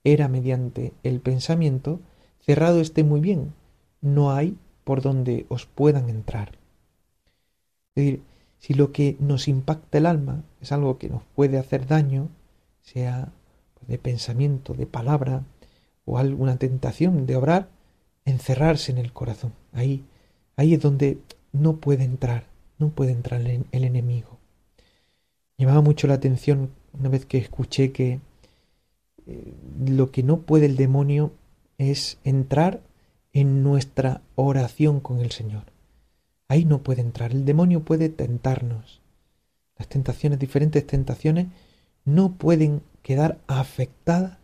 era 0.03 0.27
mediante 0.27 0.93
el 1.03 1.19
pensamiento, 1.19 1.99
cerrado 2.39 2.81
esté 2.81 3.03
muy 3.03 3.21
bien, 3.21 3.53
no 4.01 4.31
hay 4.31 4.57
por 4.83 5.03
donde 5.03 5.45
os 5.47 5.67
puedan 5.67 6.09
entrar. 6.09 6.57
Es 7.89 8.03
decir, 8.03 8.23
si 8.57 8.73
lo 8.73 8.91
que 8.91 9.15
nos 9.19 9.47
impacta 9.47 9.99
el 9.99 10.07
alma 10.07 10.43
es 10.59 10.71
algo 10.71 10.97
que 10.97 11.09
nos 11.09 11.21
puede 11.35 11.59
hacer 11.59 11.85
daño, 11.85 12.29
sea 12.81 13.31
de 13.87 13.99
pensamiento, 13.99 14.73
de 14.73 14.87
palabra 14.87 15.43
o 16.03 16.17
alguna 16.17 16.57
tentación 16.57 17.27
de 17.27 17.35
obrar, 17.35 17.69
encerrarse 18.25 18.91
en 18.91 18.97
el 18.97 19.13
corazón. 19.13 19.53
Ahí, 19.71 20.03
ahí 20.55 20.73
es 20.73 20.81
donde 20.81 21.19
no 21.51 21.77
puede 21.77 22.03
entrar, 22.03 22.47
no 22.79 22.89
puede 22.89 23.11
entrar 23.11 23.41
el, 23.41 23.65
enemigo. 23.71 24.39
Llamaba 25.57 25.81
mucho 25.81 26.07
la 26.07 26.15
atención 26.15 26.71
una 26.93 27.09
vez 27.09 27.25
que 27.25 27.37
escuché 27.37 27.91
que 27.91 28.19
eh, 29.25 29.53
lo 29.85 30.11
que 30.11 30.23
no 30.23 30.41
puede 30.41 30.65
el 30.65 30.75
demonio 30.75 31.33
es 31.77 32.17
entrar 32.23 32.81
en 33.31 33.63
nuestra 33.63 34.21
oración 34.35 34.99
con 34.99 35.19
el 35.19 35.31
Señor. 35.31 35.63
Ahí 36.47 36.65
no 36.65 36.83
puede 36.83 37.01
entrar. 37.01 37.31
El 37.31 37.45
demonio 37.45 37.83
puede 37.83 38.09
tentarnos. 38.09 39.01
Las 39.77 39.87
tentaciones, 39.87 40.39
diferentes 40.39 40.85
tentaciones, 40.85 41.47
no 42.05 42.33
pueden 42.33 42.83
quedar 43.01 43.39
afectadas 43.47 44.37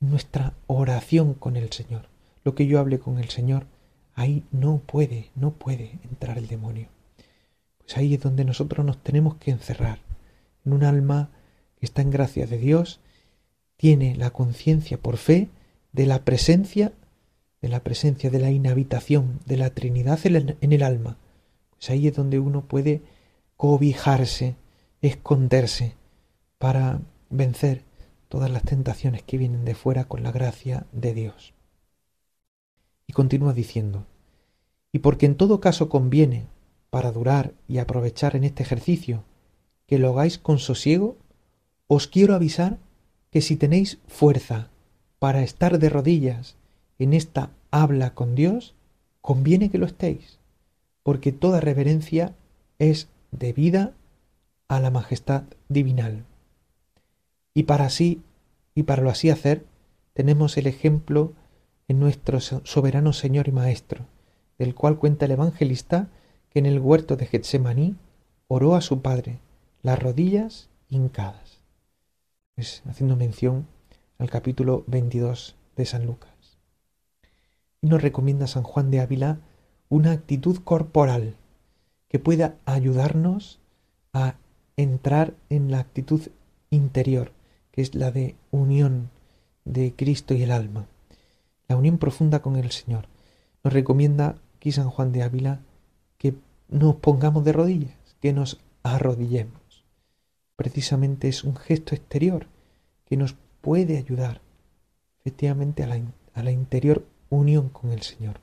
en 0.00 0.10
nuestra 0.10 0.54
oración 0.66 1.34
con 1.34 1.56
el 1.56 1.72
Señor. 1.72 2.11
Lo 2.44 2.54
que 2.54 2.66
yo 2.66 2.78
hable 2.78 2.98
con 2.98 3.18
el 3.18 3.28
Señor, 3.28 3.66
ahí 4.14 4.44
no 4.50 4.78
puede, 4.78 5.30
no 5.34 5.52
puede 5.52 5.98
entrar 6.04 6.38
el 6.38 6.48
demonio. 6.48 6.88
Pues 7.78 7.96
ahí 7.96 8.14
es 8.14 8.20
donde 8.20 8.44
nosotros 8.44 8.84
nos 8.84 9.02
tenemos 9.02 9.36
que 9.36 9.50
encerrar, 9.50 10.00
en 10.64 10.72
un 10.72 10.84
alma 10.84 11.30
que 11.78 11.86
está 11.86 12.02
en 12.02 12.10
gracia 12.10 12.46
de 12.46 12.58
Dios, 12.58 13.00
tiene 13.76 14.14
la 14.16 14.30
conciencia 14.30 14.98
por 14.98 15.16
fe 15.16 15.48
de 15.92 16.06
la 16.06 16.24
presencia 16.24 16.92
de 17.62 17.68
la 17.68 17.80
presencia, 17.80 18.28
de 18.28 18.40
la 18.40 18.50
inhabitación 18.50 19.38
de 19.46 19.56
la 19.56 19.70
Trinidad 19.70 20.18
en 20.26 20.72
el 20.72 20.82
alma. 20.82 21.16
Pues 21.70 21.90
ahí 21.90 22.08
es 22.08 22.14
donde 22.14 22.40
uno 22.40 22.62
puede 22.62 23.02
cobijarse, 23.56 24.56
esconderse, 25.00 25.94
para 26.58 27.00
vencer 27.30 27.82
todas 28.28 28.50
las 28.50 28.64
tentaciones 28.64 29.22
que 29.22 29.38
vienen 29.38 29.64
de 29.64 29.74
fuera 29.74 30.04
con 30.04 30.22
la 30.22 30.32
gracia 30.32 30.86
de 30.92 31.14
Dios. 31.14 31.51
Y 33.12 33.14
continúa 33.14 33.52
diciendo, 33.52 34.06
y 34.90 35.00
porque 35.00 35.26
en 35.26 35.34
todo 35.34 35.60
caso 35.60 35.90
conviene, 35.90 36.46
para 36.88 37.12
durar 37.12 37.52
y 37.68 37.76
aprovechar 37.76 38.36
en 38.36 38.44
este 38.44 38.62
ejercicio, 38.62 39.22
que 39.86 39.98
lo 39.98 40.08
hagáis 40.08 40.38
con 40.38 40.58
sosiego, 40.58 41.18
os 41.88 42.08
quiero 42.08 42.34
avisar 42.34 42.78
que 43.30 43.42
si 43.42 43.56
tenéis 43.56 43.98
fuerza 44.08 44.70
para 45.18 45.42
estar 45.42 45.78
de 45.78 45.90
rodillas 45.90 46.56
en 46.98 47.12
esta 47.12 47.50
habla 47.70 48.14
con 48.14 48.34
Dios, 48.34 48.74
conviene 49.20 49.70
que 49.70 49.76
lo 49.76 49.84
estéis, 49.84 50.38
porque 51.02 51.32
toda 51.32 51.60
reverencia 51.60 52.34
es 52.78 53.08
debida 53.30 53.92
a 54.68 54.80
la 54.80 54.90
majestad 54.90 55.42
divinal. 55.68 56.24
Y 57.52 57.64
para 57.64 57.84
así, 57.84 58.22
y 58.74 58.84
para 58.84 59.02
lo 59.02 59.10
así 59.10 59.28
hacer, 59.28 59.66
tenemos 60.14 60.56
el 60.56 60.66
ejemplo 60.66 61.34
en 61.92 62.00
nuestro 62.00 62.40
soberano 62.40 63.12
Señor 63.12 63.48
y 63.48 63.52
Maestro, 63.52 64.06
del 64.58 64.74
cual 64.74 64.98
cuenta 64.98 65.26
el 65.26 65.32
evangelista 65.32 66.08
que 66.48 66.58
en 66.58 66.64
el 66.64 66.80
huerto 66.80 67.16
de 67.16 67.26
Getsemaní 67.26 67.96
oró 68.48 68.74
a 68.74 68.80
su 68.80 69.02
Padre, 69.02 69.40
las 69.82 70.02
rodillas 70.02 70.70
hincadas. 70.88 71.60
Es 72.56 72.82
haciendo 72.88 73.14
mención 73.14 73.66
al 74.16 74.30
capítulo 74.30 74.84
22 74.86 75.54
de 75.76 75.84
San 75.84 76.06
Lucas 76.06 76.32
y 77.82 77.88
nos 77.88 78.00
recomienda 78.00 78.46
San 78.46 78.62
Juan 78.62 78.90
de 78.90 79.00
Ávila 79.00 79.40
una 79.90 80.12
actitud 80.12 80.60
corporal 80.64 81.36
que 82.08 82.18
pueda 82.18 82.56
ayudarnos 82.64 83.58
a 84.14 84.36
entrar 84.78 85.34
en 85.50 85.70
la 85.70 85.80
actitud 85.80 86.22
interior, 86.70 87.32
que 87.70 87.82
es 87.82 87.94
la 87.94 88.10
de 88.10 88.34
unión 88.50 89.10
de 89.66 89.92
Cristo 89.94 90.32
y 90.32 90.42
el 90.42 90.52
alma, 90.52 90.86
la 91.68 91.76
unión 91.76 91.98
profunda 91.98 92.40
con 92.40 92.56
el 92.56 92.70
Señor. 92.70 93.06
Nos 93.64 93.72
recomienda 93.72 94.36
aquí 94.56 94.72
San 94.72 94.90
Juan 94.90 95.12
de 95.12 95.22
Ávila 95.22 95.60
que 96.18 96.34
nos 96.68 96.96
pongamos 96.96 97.44
de 97.44 97.52
rodillas, 97.52 97.94
que 98.20 98.32
nos 98.32 98.60
arrodillemos. 98.82 99.84
Precisamente 100.56 101.28
es 101.28 101.44
un 101.44 101.56
gesto 101.56 101.94
exterior 101.94 102.46
que 103.06 103.16
nos 103.16 103.36
puede 103.60 103.98
ayudar 103.98 104.40
efectivamente 105.20 105.82
a 105.82 105.86
la, 105.86 106.00
a 106.34 106.42
la 106.42 106.50
interior 106.50 107.06
unión 107.30 107.68
con 107.68 107.92
el 107.92 108.02
Señor. 108.02 108.40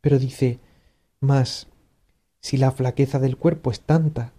Pero 0.00 0.18
dice, 0.18 0.58
más, 1.20 1.66
si 2.40 2.56
la 2.56 2.70
flaqueza 2.70 3.18
del 3.18 3.36
cuerpo 3.36 3.70
es 3.70 3.80
tanta 3.80 4.32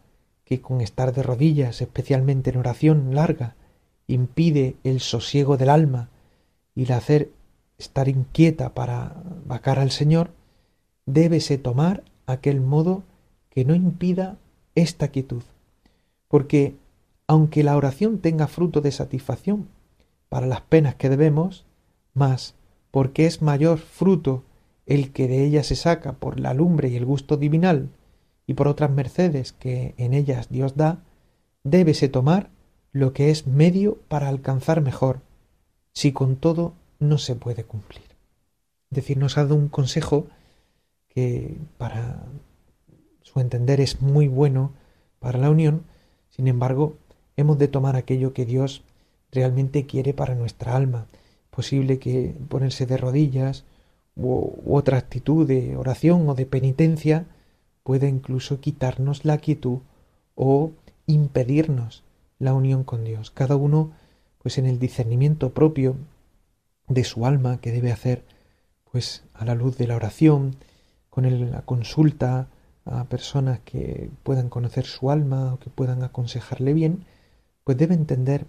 que 0.44 0.62
con 0.62 0.82
estar 0.82 1.14
de 1.14 1.24
rodillas, 1.24 1.82
especialmente 1.82 2.50
en 2.50 2.58
oración 2.58 3.16
larga, 3.16 3.56
impide 4.08 4.76
el 4.84 5.00
sosiego 5.00 5.58
del 5.58 5.70
alma 5.70 6.10
y 6.76 6.86
la 6.86 6.98
hacer 6.98 7.30
estar 7.82 8.08
inquieta 8.08 8.74
para 8.74 9.22
vacar 9.46 9.80
al 9.80 9.92
Señor, 9.92 10.32
débese 11.06 11.58
tomar 11.58 12.04
aquel 12.26 12.62
modo 12.62 13.04
que 13.50 13.66
no 13.66 13.76
impida 13.76 14.38
esta 14.76 15.10
quietud. 15.10 15.44
Porque 16.28 16.76
aunque 17.28 17.64
la 17.64 17.76
oración 17.76 18.20
tenga 18.20 18.48
fruto 18.48 18.82
de 18.82 18.92
satisfacción 18.92 19.68
para 20.30 20.48
las 20.48 20.62
penas 20.62 20.96
que 20.96 21.10
debemos, 21.10 21.66
más 22.14 22.56
porque 22.92 23.26
es 23.26 23.42
mayor 23.42 23.80
fruto 23.80 24.44
el 24.86 25.12
que 25.12 25.28
de 25.28 25.46
ella 25.46 25.64
se 25.64 25.76
saca 25.76 26.14
por 26.14 26.40
la 26.40 26.54
lumbre 26.54 26.90
y 26.90 26.98
el 26.98 27.06
gusto 27.06 27.38
divinal, 27.38 27.90
y 28.46 28.54
por 28.54 28.68
otras 28.68 28.92
mercedes 28.92 29.54
que 29.54 29.94
en 29.98 30.14
ellas 30.14 30.50
Dios 30.50 30.76
da, 30.76 31.00
débese 31.64 32.10
tomar 32.10 32.50
lo 32.92 33.14
que 33.14 33.30
es 33.30 33.48
medio 33.48 34.00
para 34.10 34.28
alcanzar 34.28 34.82
mejor, 34.82 35.22
si 35.94 36.12
con 36.12 36.36
todo 36.36 36.74
no 37.02 37.18
se 37.18 37.36
puede 37.36 37.66
cumplir. 37.66 38.04
Es 38.92 38.96
decir, 38.96 39.18
nos 39.18 39.38
ha 39.38 39.44
dado 39.44 39.56
un 39.56 39.68
consejo 39.68 40.28
que 41.10 41.58
para 41.78 42.24
su 43.22 43.40
entender 43.40 43.82
es 43.82 44.02
muy 44.02 44.28
bueno 44.28 44.72
para 45.20 45.38
la 45.38 45.50
unión, 45.50 45.84
sin 46.30 46.48
embargo, 46.48 46.96
hemos 47.36 47.58
de 47.58 47.68
tomar 47.68 47.96
aquello 47.96 48.34
que 48.34 48.46
Dios 48.46 48.84
realmente 49.32 49.86
quiere 49.86 50.14
para 50.14 50.36
nuestra 50.36 50.76
alma. 50.76 51.08
Posible 51.50 52.00
que 52.00 52.36
ponerse 52.48 52.86
de 52.86 52.98
rodillas 52.98 53.66
u, 54.16 54.54
otra 54.66 54.98
actitud 54.98 55.48
de 55.48 55.76
oración 55.76 56.28
o 56.30 56.36
de 56.36 56.46
penitencia 56.46 57.26
puede 57.84 58.08
incluso 58.08 58.60
quitarnos 58.60 59.26
la 59.26 59.40
quietud 59.40 59.80
o 60.36 60.72
impedirnos 61.08 62.04
la 62.40 62.54
unión 62.54 62.84
con 62.84 63.04
Dios. 63.04 63.32
Cada 63.32 63.56
uno, 63.56 63.92
pues 64.42 64.58
en 64.58 64.66
el 64.66 64.80
discernimiento 64.80 65.50
propio 65.52 65.96
de 66.94 67.04
su 67.04 67.26
alma 67.26 67.60
que 67.60 67.72
debe 67.72 67.92
hacer, 67.92 68.24
pues 68.92 69.24
a 69.34 69.46
la 69.46 69.56
luz 69.56 69.78
de 69.78 69.88
la 69.88 69.96
oración, 69.96 70.56
con 71.10 71.52
la 71.52 71.62
consulta 71.64 72.48
a 72.86 73.04
personas 73.06 73.60
que 73.60 74.10
puedan 74.24 74.50
conocer 74.50 74.86
su 74.86 75.12
alma 75.12 75.54
o 75.54 75.60
que 75.60 75.70
puedan 75.70 76.04
aconsejarle 76.04 76.74
bien, 76.74 77.06
pues 77.64 77.78
debe 77.78 77.94
entender 77.94 78.46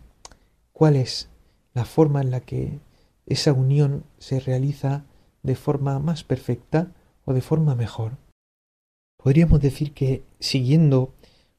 cuál 0.72 0.96
es 0.96 1.28
la 1.74 1.84
forma 1.84 2.20
en 2.20 2.30
la 2.30 2.40
que 2.40 2.80
esa 3.26 3.52
unión 3.52 4.04
se 4.18 4.40
realiza 4.40 5.04
de 5.42 5.54
forma 5.54 5.98
más 5.98 6.24
perfecta 6.24 6.88
o 7.24 7.34
de 7.34 7.40
forma 7.40 7.74
mejor. 7.74 8.16
Podríamos 9.16 9.60
decir 9.60 9.92
que 9.92 10.24
siguiendo 10.40 11.12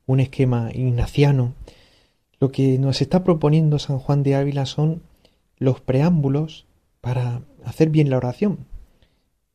un 0.05 0.19
esquema 0.19 0.69
ignaciano, 0.73 1.53
lo 2.39 2.51
que 2.51 2.77
nos 2.77 3.01
está 3.01 3.23
proponiendo 3.23 3.79
San 3.79 3.99
Juan 3.99 4.23
de 4.23 4.35
Ávila 4.35 4.65
son 4.65 5.01
los 5.57 5.79
preámbulos 5.79 6.65
para 7.03 7.41
hacer 7.65 7.89
bien 7.89 8.09
la 8.09 8.15
oración, 8.15 8.65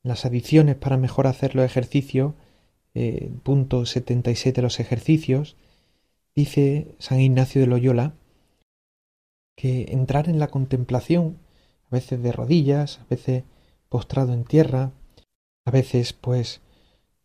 las 0.02 0.26
adiciones 0.26 0.76
para 0.76 0.98
mejor 0.98 1.26
hacer 1.26 1.54
los 1.54 1.64
ejercicios, 1.64 2.34
eh, 2.92 3.32
punto 3.42 3.87
77 3.87 4.56
de 4.56 4.62
los 4.62 4.80
ejercicios, 4.80 5.56
dice 6.37 6.94
San 6.98 7.20
Ignacio 7.20 7.62
de 7.62 7.66
Loyola 7.66 8.12
que 9.56 9.87
entrar 9.88 10.28
en 10.28 10.38
la 10.38 10.48
contemplación, 10.48 11.38
a 11.90 11.96
veces 11.96 12.22
de 12.22 12.32
rodillas, 12.32 12.98
a 12.98 13.06
veces 13.08 13.44
postrado 13.88 14.34
en 14.34 14.44
tierra, 14.44 14.92
a 15.64 15.70
veces 15.70 16.12
pues 16.12 16.61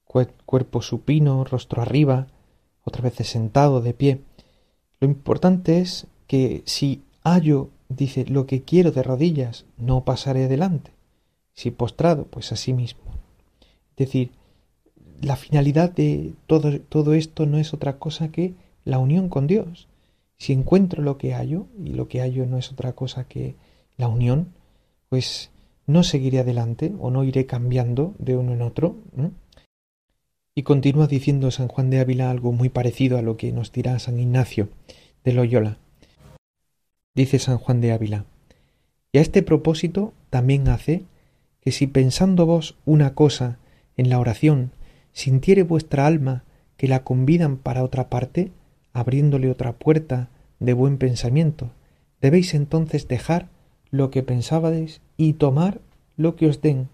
cuerpo 0.05 0.81
supino, 0.81 1.43
rostro 1.43 1.81
arriba, 1.81 2.27
otras 2.85 3.03
veces 3.03 3.27
sentado, 3.27 3.81
de 3.81 3.93
pie. 3.93 4.21
Lo 5.01 5.07
importante 5.09 5.79
es 5.79 6.07
que 6.27 6.63
si 6.65 7.03
hallo, 7.25 7.71
dice, 7.95 8.25
lo 8.25 8.45
que 8.45 8.63
quiero 8.63 8.91
de 8.91 9.03
rodillas, 9.03 9.65
no 9.77 10.05
pasaré 10.05 10.45
adelante. 10.45 10.91
Si 11.53 11.71
postrado, 11.71 12.25
pues 12.25 12.51
así 12.51 12.73
mismo. 12.73 13.03
Es 13.91 14.07
decir, 14.07 14.31
la 15.21 15.35
finalidad 15.35 15.91
de 15.91 16.33
todo, 16.47 16.79
todo 16.81 17.13
esto 17.13 17.45
no 17.45 17.57
es 17.57 17.73
otra 17.73 17.97
cosa 17.97 18.29
que 18.29 18.53
la 18.85 18.99
unión 18.99 19.29
con 19.29 19.47
Dios. 19.47 19.87
Si 20.37 20.53
encuentro 20.53 21.01
lo 21.01 21.17
que 21.17 21.33
hallo, 21.33 21.67
y 21.81 21.93
lo 21.93 22.07
que 22.07 22.19
hallo 22.19 22.45
no 22.45 22.57
es 22.57 22.71
otra 22.71 22.93
cosa 22.93 23.25
que 23.25 23.55
la 23.97 24.07
unión, 24.07 24.53
pues 25.09 25.51
no 25.85 26.03
seguiré 26.03 26.39
adelante 26.39 26.93
o 26.99 27.11
no 27.11 27.23
iré 27.23 27.45
cambiando 27.45 28.13
de 28.17 28.35
uno 28.35 28.53
en 28.53 28.61
otro. 28.61 28.95
Y 30.55 30.63
continúa 30.63 31.07
diciendo 31.07 31.51
San 31.51 31.67
Juan 31.67 31.89
de 31.89 31.99
Ávila 31.99 32.29
algo 32.29 32.51
muy 32.51 32.69
parecido 32.69 33.17
a 33.17 33.21
lo 33.21 33.37
que 33.37 33.51
nos 33.51 33.71
dirá 33.71 33.99
San 33.99 34.19
Ignacio 34.19 34.69
de 35.23 35.33
Loyola. 35.33 35.77
Dice 37.15 37.37
San 37.37 37.57
Juan 37.57 37.79
de 37.79 37.91
Ávila, 37.91 38.25
y 39.11 39.19
a 39.19 39.21
este 39.21 39.43
propósito 39.43 40.13
también 40.31 40.67
hace 40.67 41.03
que 41.61 41.71
si 41.71 41.85
pensando 41.85 42.45
vos 42.47 42.75
una 42.85 43.13
cosa 43.13 43.59
en 43.95 44.09
la 44.09 44.19
oración 44.19 44.71
sintiere 45.11 45.61
vuestra 45.61 46.07
alma 46.07 46.43
que 46.75 46.87
la 46.87 47.03
convidan 47.03 47.57
para 47.57 47.83
otra 47.83 48.09
parte, 48.09 48.51
abriéndole 48.93 49.51
otra 49.51 49.73
puerta 49.73 50.29
de 50.59 50.73
buen 50.73 50.97
pensamiento, 50.97 51.69
debéis 52.19 52.55
entonces 52.55 53.07
dejar 53.07 53.47
lo 53.91 54.09
que 54.09 54.23
pensábades 54.23 55.01
y 55.15 55.33
tomar 55.33 55.81
lo 56.17 56.35
que 56.35 56.47
os 56.47 56.61
den, 56.61 56.89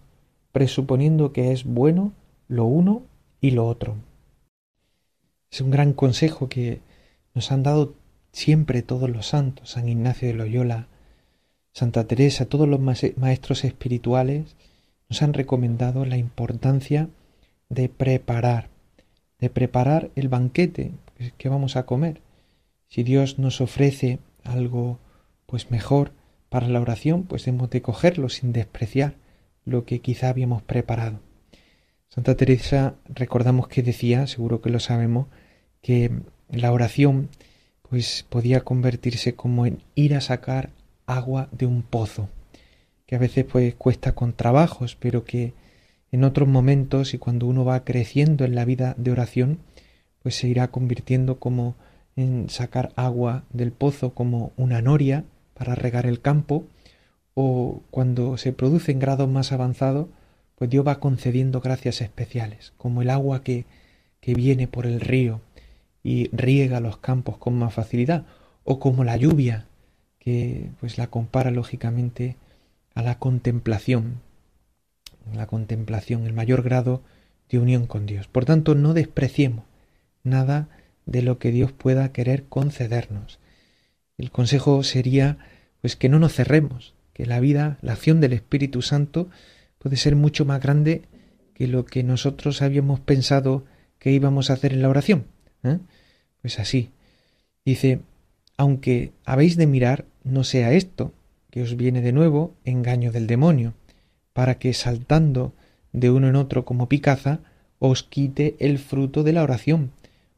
presuponiendo 0.52 1.32
que 1.32 1.54
es 1.54 1.64
bueno 1.64 2.12
lo 2.50 2.66
uno 2.66 3.04
y 3.40 3.52
lo 3.52 3.66
otro. 3.66 3.96
Es 5.50 5.62
un 5.62 5.72
gran 5.72 5.94
consejo 5.94 6.50
que 6.50 6.82
nos 7.34 7.54
han 7.54 7.64
dado 7.64 7.94
siempre 8.32 8.82
todos 8.82 9.10
los 9.10 9.28
santos, 9.28 9.72
San 9.72 9.90
Ignacio 9.90 10.28
de 10.28 10.34
Loyola, 10.34 10.88
Santa 11.72 12.06
Teresa, 12.06 12.46
todos 12.46 12.68
los 12.68 12.80
maestros 12.80 13.64
espirituales 13.64 14.56
nos 15.08 15.22
han 15.22 15.34
recomendado 15.34 16.06
la 16.06 16.18
importancia 16.18 17.10
de 17.70 17.90
preparar, 17.90 18.70
de 19.40 19.50
preparar 19.50 20.10
el 20.16 20.28
banquete 20.28 20.92
que 21.38 21.50
vamos 21.50 21.76
a 21.76 21.86
comer. 21.86 22.22
Si 22.88 23.04
Dios 23.04 23.40
nos 23.40 23.62
ofrece 23.62 24.20
algo 24.44 25.00
pues 25.46 25.72
mejor, 25.72 26.12
para 26.50 26.68
la 26.68 26.82
oración, 26.82 27.24
pues 27.24 27.48
hemos 27.48 27.70
de 27.70 27.82
cogerlo 27.82 28.28
sin 28.30 28.52
despreciar 28.52 29.14
lo 29.66 29.86
que 29.86 30.00
quizá 30.00 30.30
habíamos 30.30 30.64
preparado. 30.64 31.20
Santa 32.10 32.36
Teresa 32.36 32.96
recordamos 33.08 33.68
que 33.68 33.84
decía, 33.84 34.26
seguro 34.26 34.62
que 34.62 34.72
lo 34.72 34.80
sabemos, 34.80 35.28
que 35.82 36.12
la 36.50 36.72
oración 36.72 37.30
pues 37.90 38.26
podía 38.30 38.62
convertirse 38.62 39.36
como 39.36 39.66
en 39.66 39.82
ir 39.96 40.16
a 40.16 40.22
sacar 40.22 40.70
agua 41.08 41.50
de 41.52 41.66
un 41.66 41.82
pozo, 41.82 42.30
que 43.06 43.16
a 43.16 43.20
veces 43.20 43.46
pues 43.46 43.74
cuesta 43.76 44.14
con 44.14 44.34
trabajos, 44.34 44.96
pero 44.96 45.24
que 45.24 45.54
en 46.12 46.24
otros 46.24 46.48
momentos 46.48 47.14
y 47.14 47.18
cuando 47.18 47.48
uno 47.48 47.66
va 47.66 47.84
creciendo 47.84 48.46
en 48.46 48.56
la 48.56 48.66
vida 48.66 48.96
de 48.98 49.12
oración, 49.12 49.60
pues 50.22 50.36
se 50.36 50.48
irá 50.48 50.70
convirtiendo 50.70 51.40
como 51.40 51.76
en 52.16 52.50
sacar 52.50 52.92
agua 52.96 53.46
del 53.52 53.72
pozo 53.72 54.14
como 54.14 54.52
una 54.58 54.82
noria 54.82 55.24
para 55.54 55.76
regar 55.76 56.06
el 56.06 56.22
campo 56.22 56.66
o 57.34 57.82
cuando 57.90 58.38
se 58.38 58.54
produce 58.54 58.92
en 58.92 59.00
grados 59.00 59.30
más 59.30 59.52
avanzados, 59.52 60.08
pues 60.56 60.70
Dios 60.70 60.86
va 60.86 61.00
concediendo 61.00 61.62
gracias 61.62 62.02
especiales, 62.02 62.74
como 62.78 63.02
el 63.02 63.10
agua 63.10 63.44
que, 63.44 63.66
que 64.20 64.34
viene 64.34 64.68
por 64.68 64.86
el 64.86 65.00
río 65.00 65.42
y 66.04 66.30
riega 66.36 66.80
los 66.80 66.98
campos 66.98 67.38
con 67.38 67.58
más 67.58 67.74
facilidad, 67.74 68.26
o 68.64 68.80
como 68.80 69.04
la 69.04 69.18
lluvia, 69.18 69.66
que 70.20 70.70
pues 70.80 70.98
la 70.98 71.08
compara 71.08 71.52
lógicamente 71.52 72.36
a 72.94 73.02
la 73.02 73.18
contemplación, 73.20 74.22
la 75.34 75.48
contemplación, 75.48 76.26
el 76.26 76.34
mayor 76.34 76.64
grado 76.64 77.02
de 77.50 77.60
unión 77.60 77.88
con 77.88 78.06
Dios. 78.06 78.28
Por 78.28 78.46
tanto, 78.46 78.76
no 78.76 78.94
despreciemos 78.94 79.66
nada 80.24 80.70
de 81.06 81.22
lo 81.22 81.40
que 81.40 81.52
Dios 81.52 81.72
pueda 81.72 82.12
querer 82.12 82.46
concedernos. 82.46 83.40
El 84.18 84.32
consejo 84.32 84.84
sería 84.84 85.38
pues 85.82 85.96
que 85.96 86.10
no 86.10 86.20
nos 86.20 86.34
cerremos, 86.34 86.94
que 87.14 87.26
la 87.26 87.40
vida, 87.40 87.78
la 87.82 87.94
acción 87.94 88.22
del 88.22 88.34
Espíritu 88.34 88.82
Santo 88.82 89.30
puede 89.78 89.96
ser 89.96 90.16
mucho 90.16 90.46
más 90.46 90.62
grande 90.62 91.04
que 91.54 91.68
lo 91.68 91.86
que 91.86 92.04
nosotros 92.04 92.62
habíamos 92.62 93.00
pensado 93.00 93.66
qué 93.98 94.12
íbamos 94.12 94.50
a 94.50 94.54
hacer 94.54 94.74
en 94.74 94.82
la 94.82 94.90
oración. 94.90 95.26
¿Eh? 95.64 95.80
Pues 96.42 96.60
así. 96.60 96.90
Dice, 97.66 98.00
aunque 98.58 99.12
habéis 99.26 99.58
de 99.58 99.68
mirar, 99.68 100.06
no 100.24 100.44
sea 100.44 100.74
esto, 100.74 101.14
que 101.50 101.62
os 101.62 101.76
viene 101.76 102.02
de 102.02 102.12
nuevo 102.12 102.54
engaño 102.66 103.12
del 103.12 103.28
demonio, 103.28 103.74
para 104.34 104.60
que 104.60 104.74
saltando 104.74 105.54
de 105.92 106.12
uno 106.12 106.28
en 106.28 106.36
otro 106.36 106.66
como 106.66 106.90
picaza, 106.90 107.40
os 107.80 108.04
quite 108.04 108.56
el 108.60 108.78
fruto 108.78 109.24
de 109.24 109.34
la 109.34 109.44
oración, 109.44 109.92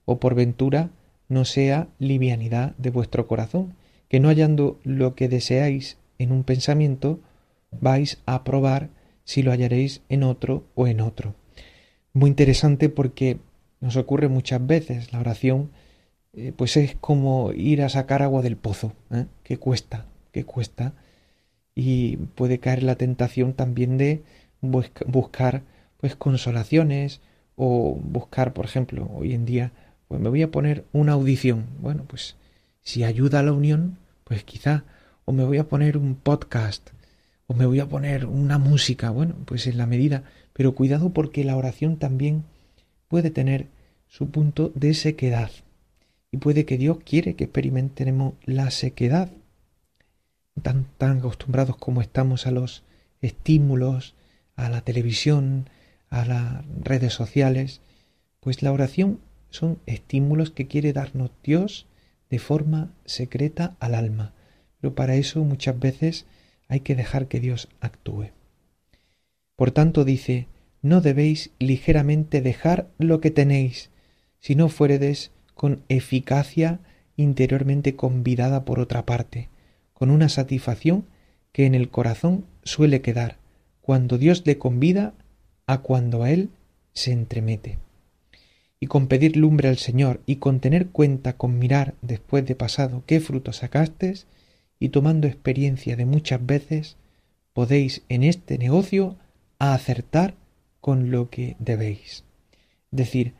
o 0.06 0.20
por 0.20 0.36
ventura 0.36 0.90
no 1.30 1.46
sea 1.46 1.88
livianidad 2.00 2.76
de 2.78 2.90
vuestro 2.90 3.28
corazón, 3.28 3.74
que 4.08 4.20
no 4.20 4.30
hallando 4.30 4.80
lo 4.84 5.16
que 5.16 5.30
deseáis 5.30 5.98
en 6.18 6.32
un 6.32 6.44
pensamiento, 6.44 7.20
vais 7.72 8.20
a 8.26 8.44
probar 8.44 8.90
si 9.24 9.42
lo 9.44 9.52
hallaréis 9.52 10.02
en 10.10 10.24
otro 10.24 10.66
o 10.76 10.88
en 10.88 11.02
otro. 11.02 11.36
Muy 12.14 12.30
interesante 12.30 12.90
porque 12.90 13.38
nos 13.82 13.98
ocurre 13.98 14.30
muchas 14.30 14.66
veces 14.66 15.12
la 15.12 15.20
oración, 15.20 15.72
eh, 16.34 16.54
pues 16.56 16.78
es 16.78 16.96
como 16.96 17.52
ir 17.52 17.82
a 17.82 17.90
sacar 17.90 18.22
agua 18.22 18.42
del 18.42 18.56
pozo, 18.56 18.94
¿eh? 19.12 19.26
que 19.44 19.58
cuesta, 19.58 20.06
que 20.32 20.46
cuesta, 20.46 20.94
y 21.76 22.18
puede 22.18 22.60
caer 22.60 22.84
la 22.84 22.96
tentación 22.96 23.54
también 23.54 23.98
de 23.98 24.24
buscar 24.62 25.64
pues 25.98 26.16
consolaciones 26.16 27.22
o 27.56 28.00
buscar, 28.02 28.54
por 28.54 28.66
ejemplo, 28.66 29.10
hoy 29.14 29.34
en 29.34 29.46
día, 29.46 29.72
pues 30.08 30.22
me 30.22 30.30
voy 30.30 30.42
a 30.42 30.52
poner 30.52 30.86
una 30.94 31.14
audición. 31.14 31.66
Bueno, 31.80 32.06
pues 32.08 32.36
si 32.82 33.04
ayuda 33.04 33.40
a 33.40 33.44
la 33.44 33.54
unión, 33.54 33.98
pues 34.24 34.44
quizá, 34.44 34.84
o 35.26 35.32
me 35.32 35.44
voy 35.44 35.58
a 35.58 35.68
poner 35.68 35.98
un 35.98 36.16
podcast, 36.16 36.90
o 37.48 37.54
me 37.54 37.66
voy 37.66 37.80
a 37.80 37.88
poner 37.88 38.26
una 38.26 38.58
música, 38.58 39.10
bueno, 39.10 39.36
pues 39.46 39.68
en 39.68 39.78
la 39.78 39.86
medida, 39.86 40.24
pero 40.54 40.76
cuidado 40.76 41.12
porque 41.12 41.44
la 41.44 41.58
oración 41.58 41.98
también 41.98 42.44
puede 43.12 43.30
tener 43.30 43.68
su 44.08 44.32
punto 44.32 44.72
de 44.74 44.94
sequedad. 44.94 45.52
Y 46.32 46.38
puede 46.38 46.64
que 46.64 46.78
Dios 46.78 47.00
quiere 47.04 47.36
que 47.36 47.44
experimentemos 47.44 48.36
la 48.46 48.72
sequedad. 48.72 49.30
Tan, 50.64 50.86
tan 50.98 51.18
acostumbrados 51.18 51.76
como 51.76 52.02
estamos 52.02 52.48
a 52.48 52.52
los 52.52 52.84
estímulos, 53.20 54.16
a 54.56 54.70
la 54.70 54.80
televisión, 54.80 55.70
a 56.10 56.24
las 56.24 56.66
redes 56.80 57.12
sociales, 57.12 57.82
pues 58.40 58.64
la 58.64 58.72
oración 58.72 59.20
son 59.50 59.80
estímulos 59.88 60.50
que 60.50 60.68
quiere 60.68 60.94
darnos 60.94 61.32
Dios 61.44 61.88
de 62.30 62.40
forma 62.40 62.94
secreta 63.04 63.76
al 63.82 63.94
alma. 63.94 64.32
Pero 64.80 64.96
para 64.96 65.16
eso 65.16 65.44
muchas 65.44 65.78
veces 65.78 66.26
hay 66.70 66.80
que 66.80 66.96
dejar 66.96 67.28
que 67.28 67.42
Dios 67.42 67.68
actúe. 67.82 68.30
Por 69.58 69.72
tanto 69.72 70.06
dice, 70.06 70.48
no 70.82 71.02
debéis 71.02 71.52
ligeramente 71.60 72.42
dejar 72.42 72.90
lo 72.98 73.22
que 73.22 73.32
tenéis, 73.32 73.92
si 74.40 74.56
no 74.56 74.70
fueredes 74.70 75.32
con 75.54 75.84
eficacia 75.90 76.80
interiormente 77.16 77.96
convidada 77.96 78.66
por 78.66 78.80
otra 78.80 79.06
parte, 79.06 79.50
con 79.94 80.10
una 80.10 80.30
satisfacción 80.30 81.06
que 81.52 81.66
en 81.66 81.76
el 81.76 81.90
corazón 81.90 82.46
suele 82.64 83.02
quedar, 83.02 83.38
cuando 83.82 84.18
Dios 84.18 84.44
le 84.46 84.58
convida 84.58 85.14
a 85.68 85.80
cuando 85.80 86.24
a 86.24 86.32
Él 86.32 86.50
se 86.94 87.12
entremete. 87.12 87.78
Y 88.80 88.88
con 88.88 89.08
pedir 89.08 89.38
lumbre 89.38 89.70
al 89.70 89.78
Señor 89.78 90.22
y 90.26 90.38
con 90.38 90.60
tener 90.60 90.88
cuenta 90.88 91.38
con 91.38 91.60
mirar 91.60 91.94
después 92.02 92.46
de 92.46 92.56
pasado 92.56 93.04
qué 93.06 93.20
fruto 93.20 93.54
sacastes, 93.54 94.26
y 94.80 94.90
tomando 94.90 95.28
experiencia 95.28 95.96
de 95.96 96.06
muchas 96.06 96.44
veces, 96.44 96.98
podéis 97.54 98.02
en 98.10 98.24
este 98.24 98.58
negocio 98.58 99.18
acertar 99.60 100.34
con 100.82 101.12
lo 101.12 101.30
que 101.30 101.56
debéis. 101.60 102.26
Decir, 102.90 103.36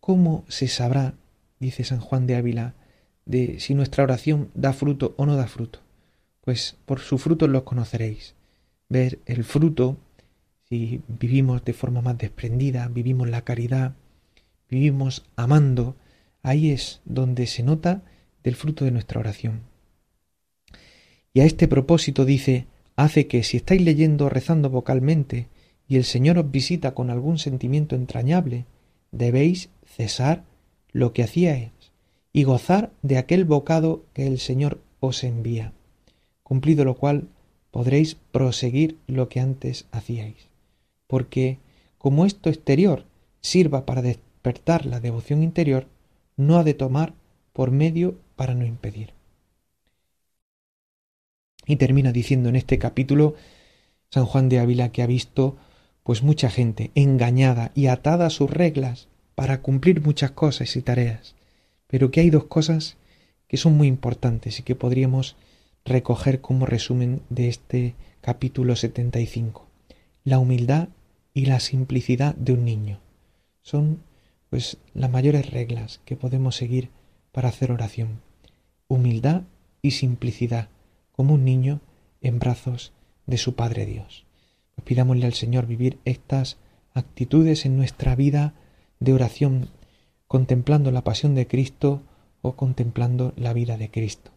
¿cómo 0.00 0.44
se 0.48 0.68
sabrá, 0.68 1.14
dice 1.60 1.84
San 1.84 2.00
Juan 2.00 2.26
de 2.26 2.34
Ávila, 2.34 2.74
de 3.24 3.60
si 3.60 3.74
nuestra 3.74 4.04
oración 4.04 4.50
da 4.54 4.72
fruto 4.72 5.14
o 5.16 5.24
no 5.24 5.36
da 5.36 5.46
fruto? 5.46 5.78
Pues 6.42 6.76
por 6.84 6.98
su 7.00 7.18
fruto 7.18 7.46
los 7.46 7.62
conoceréis. 7.62 8.34
Ver 8.88 9.20
el 9.26 9.44
fruto, 9.44 9.96
si 10.68 11.00
vivimos 11.06 11.64
de 11.64 11.72
forma 11.72 12.02
más 12.02 12.18
desprendida, 12.18 12.88
vivimos 12.88 13.30
la 13.30 13.42
caridad, 13.42 13.94
vivimos 14.68 15.24
amando, 15.36 15.96
ahí 16.42 16.72
es 16.72 17.00
donde 17.04 17.46
se 17.46 17.62
nota 17.62 18.02
del 18.42 18.56
fruto 18.56 18.84
de 18.84 18.90
nuestra 18.90 19.20
oración. 19.20 19.60
Y 21.32 21.40
a 21.40 21.44
este 21.44 21.68
propósito 21.68 22.24
dice, 22.24 22.66
hace 22.96 23.26
que 23.26 23.42
si 23.44 23.56
estáis 23.56 23.80
leyendo 23.80 24.26
o 24.26 24.28
rezando 24.28 24.68
vocalmente 24.68 25.46
y 25.88 25.96
el 25.96 26.04
Señor 26.04 26.38
os 26.38 26.50
visita 26.50 26.94
con 26.94 27.10
algún 27.10 27.38
sentimiento 27.38 27.96
entrañable, 27.96 28.66
debéis 29.10 29.68
cesar 29.84 30.44
lo 30.92 31.12
que 31.12 31.22
hacíais 31.22 31.72
y 32.32 32.44
gozar 32.44 32.92
de 33.02 33.18
aquel 33.18 33.44
bocado 33.44 34.04
que 34.14 34.26
el 34.26 34.38
Señor 34.38 34.80
os 35.00 35.24
envía, 35.24 35.72
cumplido 36.42 36.84
lo 36.84 36.96
cual 36.96 37.28
podréis 37.70 38.16
proseguir 38.30 38.98
lo 39.06 39.28
que 39.28 39.40
antes 39.40 39.86
hacíais. 39.90 40.48
Porque 41.06 41.58
como 41.98 42.24
esto 42.24 42.48
exterior 42.48 43.04
sirva 43.40 43.84
para 43.84 44.02
despertar 44.02 44.86
la 44.86 45.00
devoción 45.00 45.42
interior, 45.42 45.86
no 46.36 46.58
ha 46.58 46.64
de 46.64 46.74
tomar 46.74 47.14
por 47.52 47.70
medio 47.70 48.18
para 48.36 48.54
no 48.54 48.64
impedir. 48.64 49.12
Y 51.66 51.76
termina 51.76 52.12
diciendo 52.12 52.48
en 52.48 52.56
este 52.56 52.78
capítulo 52.78 53.34
San 54.10 54.26
Juan 54.26 54.48
de 54.48 54.58
Ávila 54.58 54.90
que 54.90 55.02
ha 55.02 55.06
visto 55.06 55.56
pues 56.02 56.22
mucha 56.22 56.50
gente 56.50 56.90
engañada 56.94 57.70
y 57.74 57.86
atada 57.86 58.26
a 58.26 58.30
sus 58.30 58.50
reglas 58.50 59.08
para 59.34 59.62
cumplir 59.62 60.02
muchas 60.02 60.32
cosas 60.32 60.76
y 60.76 60.82
tareas, 60.82 61.34
pero 61.86 62.10
que 62.10 62.20
hay 62.20 62.30
dos 62.30 62.44
cosas 62.44 62.96
que 63.48 63.56
son 63.56 63.76
muy 63.76 63.86
importantes 63.86 64.58
y 64.58 64.62
que 64.62 64.74
podríamos 64.74 65.36
recoger 65.84 66.40
como 66.40 66.66
resumen 66.66 67.22
de 67.28 67.48
este 67.48 67.94
capítulo 68.20 68.76
75. 68.76 69.66
La 70.24 70.38
humildad 70.38 70.88
y 71.34 71.46
la 71.46 71.60
simplicidad 71.60 72.34
de 72.34 72.52
un 72.52 72.64
niño. 72.64 73.00
Son 73.62 74.02
pues 74.50 74.78
las 74.94 75.10
mayores 75.10 75.50
reglas 75.50 76.00
que 76.04 76.16
podemos 76.16 76.56
seguir 76.56 76.90
para 77.32 77.48
hacer 77.48 77.72
oración. 77.72 78.20
Humildad 78.88 79.42
y 79.80 79.92
simplicidad 79.92 80.68
como 81.12 81.34
un 81.34 81.44
niño 81.44 81.80
en 82.20 82.38
brazos 82.38 82.92
de 83.26 83.38
su 83.38 83.54
Padre 83.54 83.86
Dios. 83.86 84.24
Pidámosle 84.84 85.26
al 85.26 85.34
Señor 85.34 85.66
vivir 85.66 85.98
estas 86.04 86.56
actitudes 86.94 87.66
en 87.66 87.76
nuestra 87.76 88.14
vida 88.14 88.54
de 89.00 89.12
oración, 89.12 89.68
contemplando 90.28 90.90
la 90.90 91.02
pasión 91.02 91.34
de 91.34 91.46
Cristo 91.46 92.00
o 92.42 92.52
contemplando 92.52 93.32
la 93.36 93.52
vida 93.52 93.76
de 93.76 93.90
Cristo. 93.90 94.30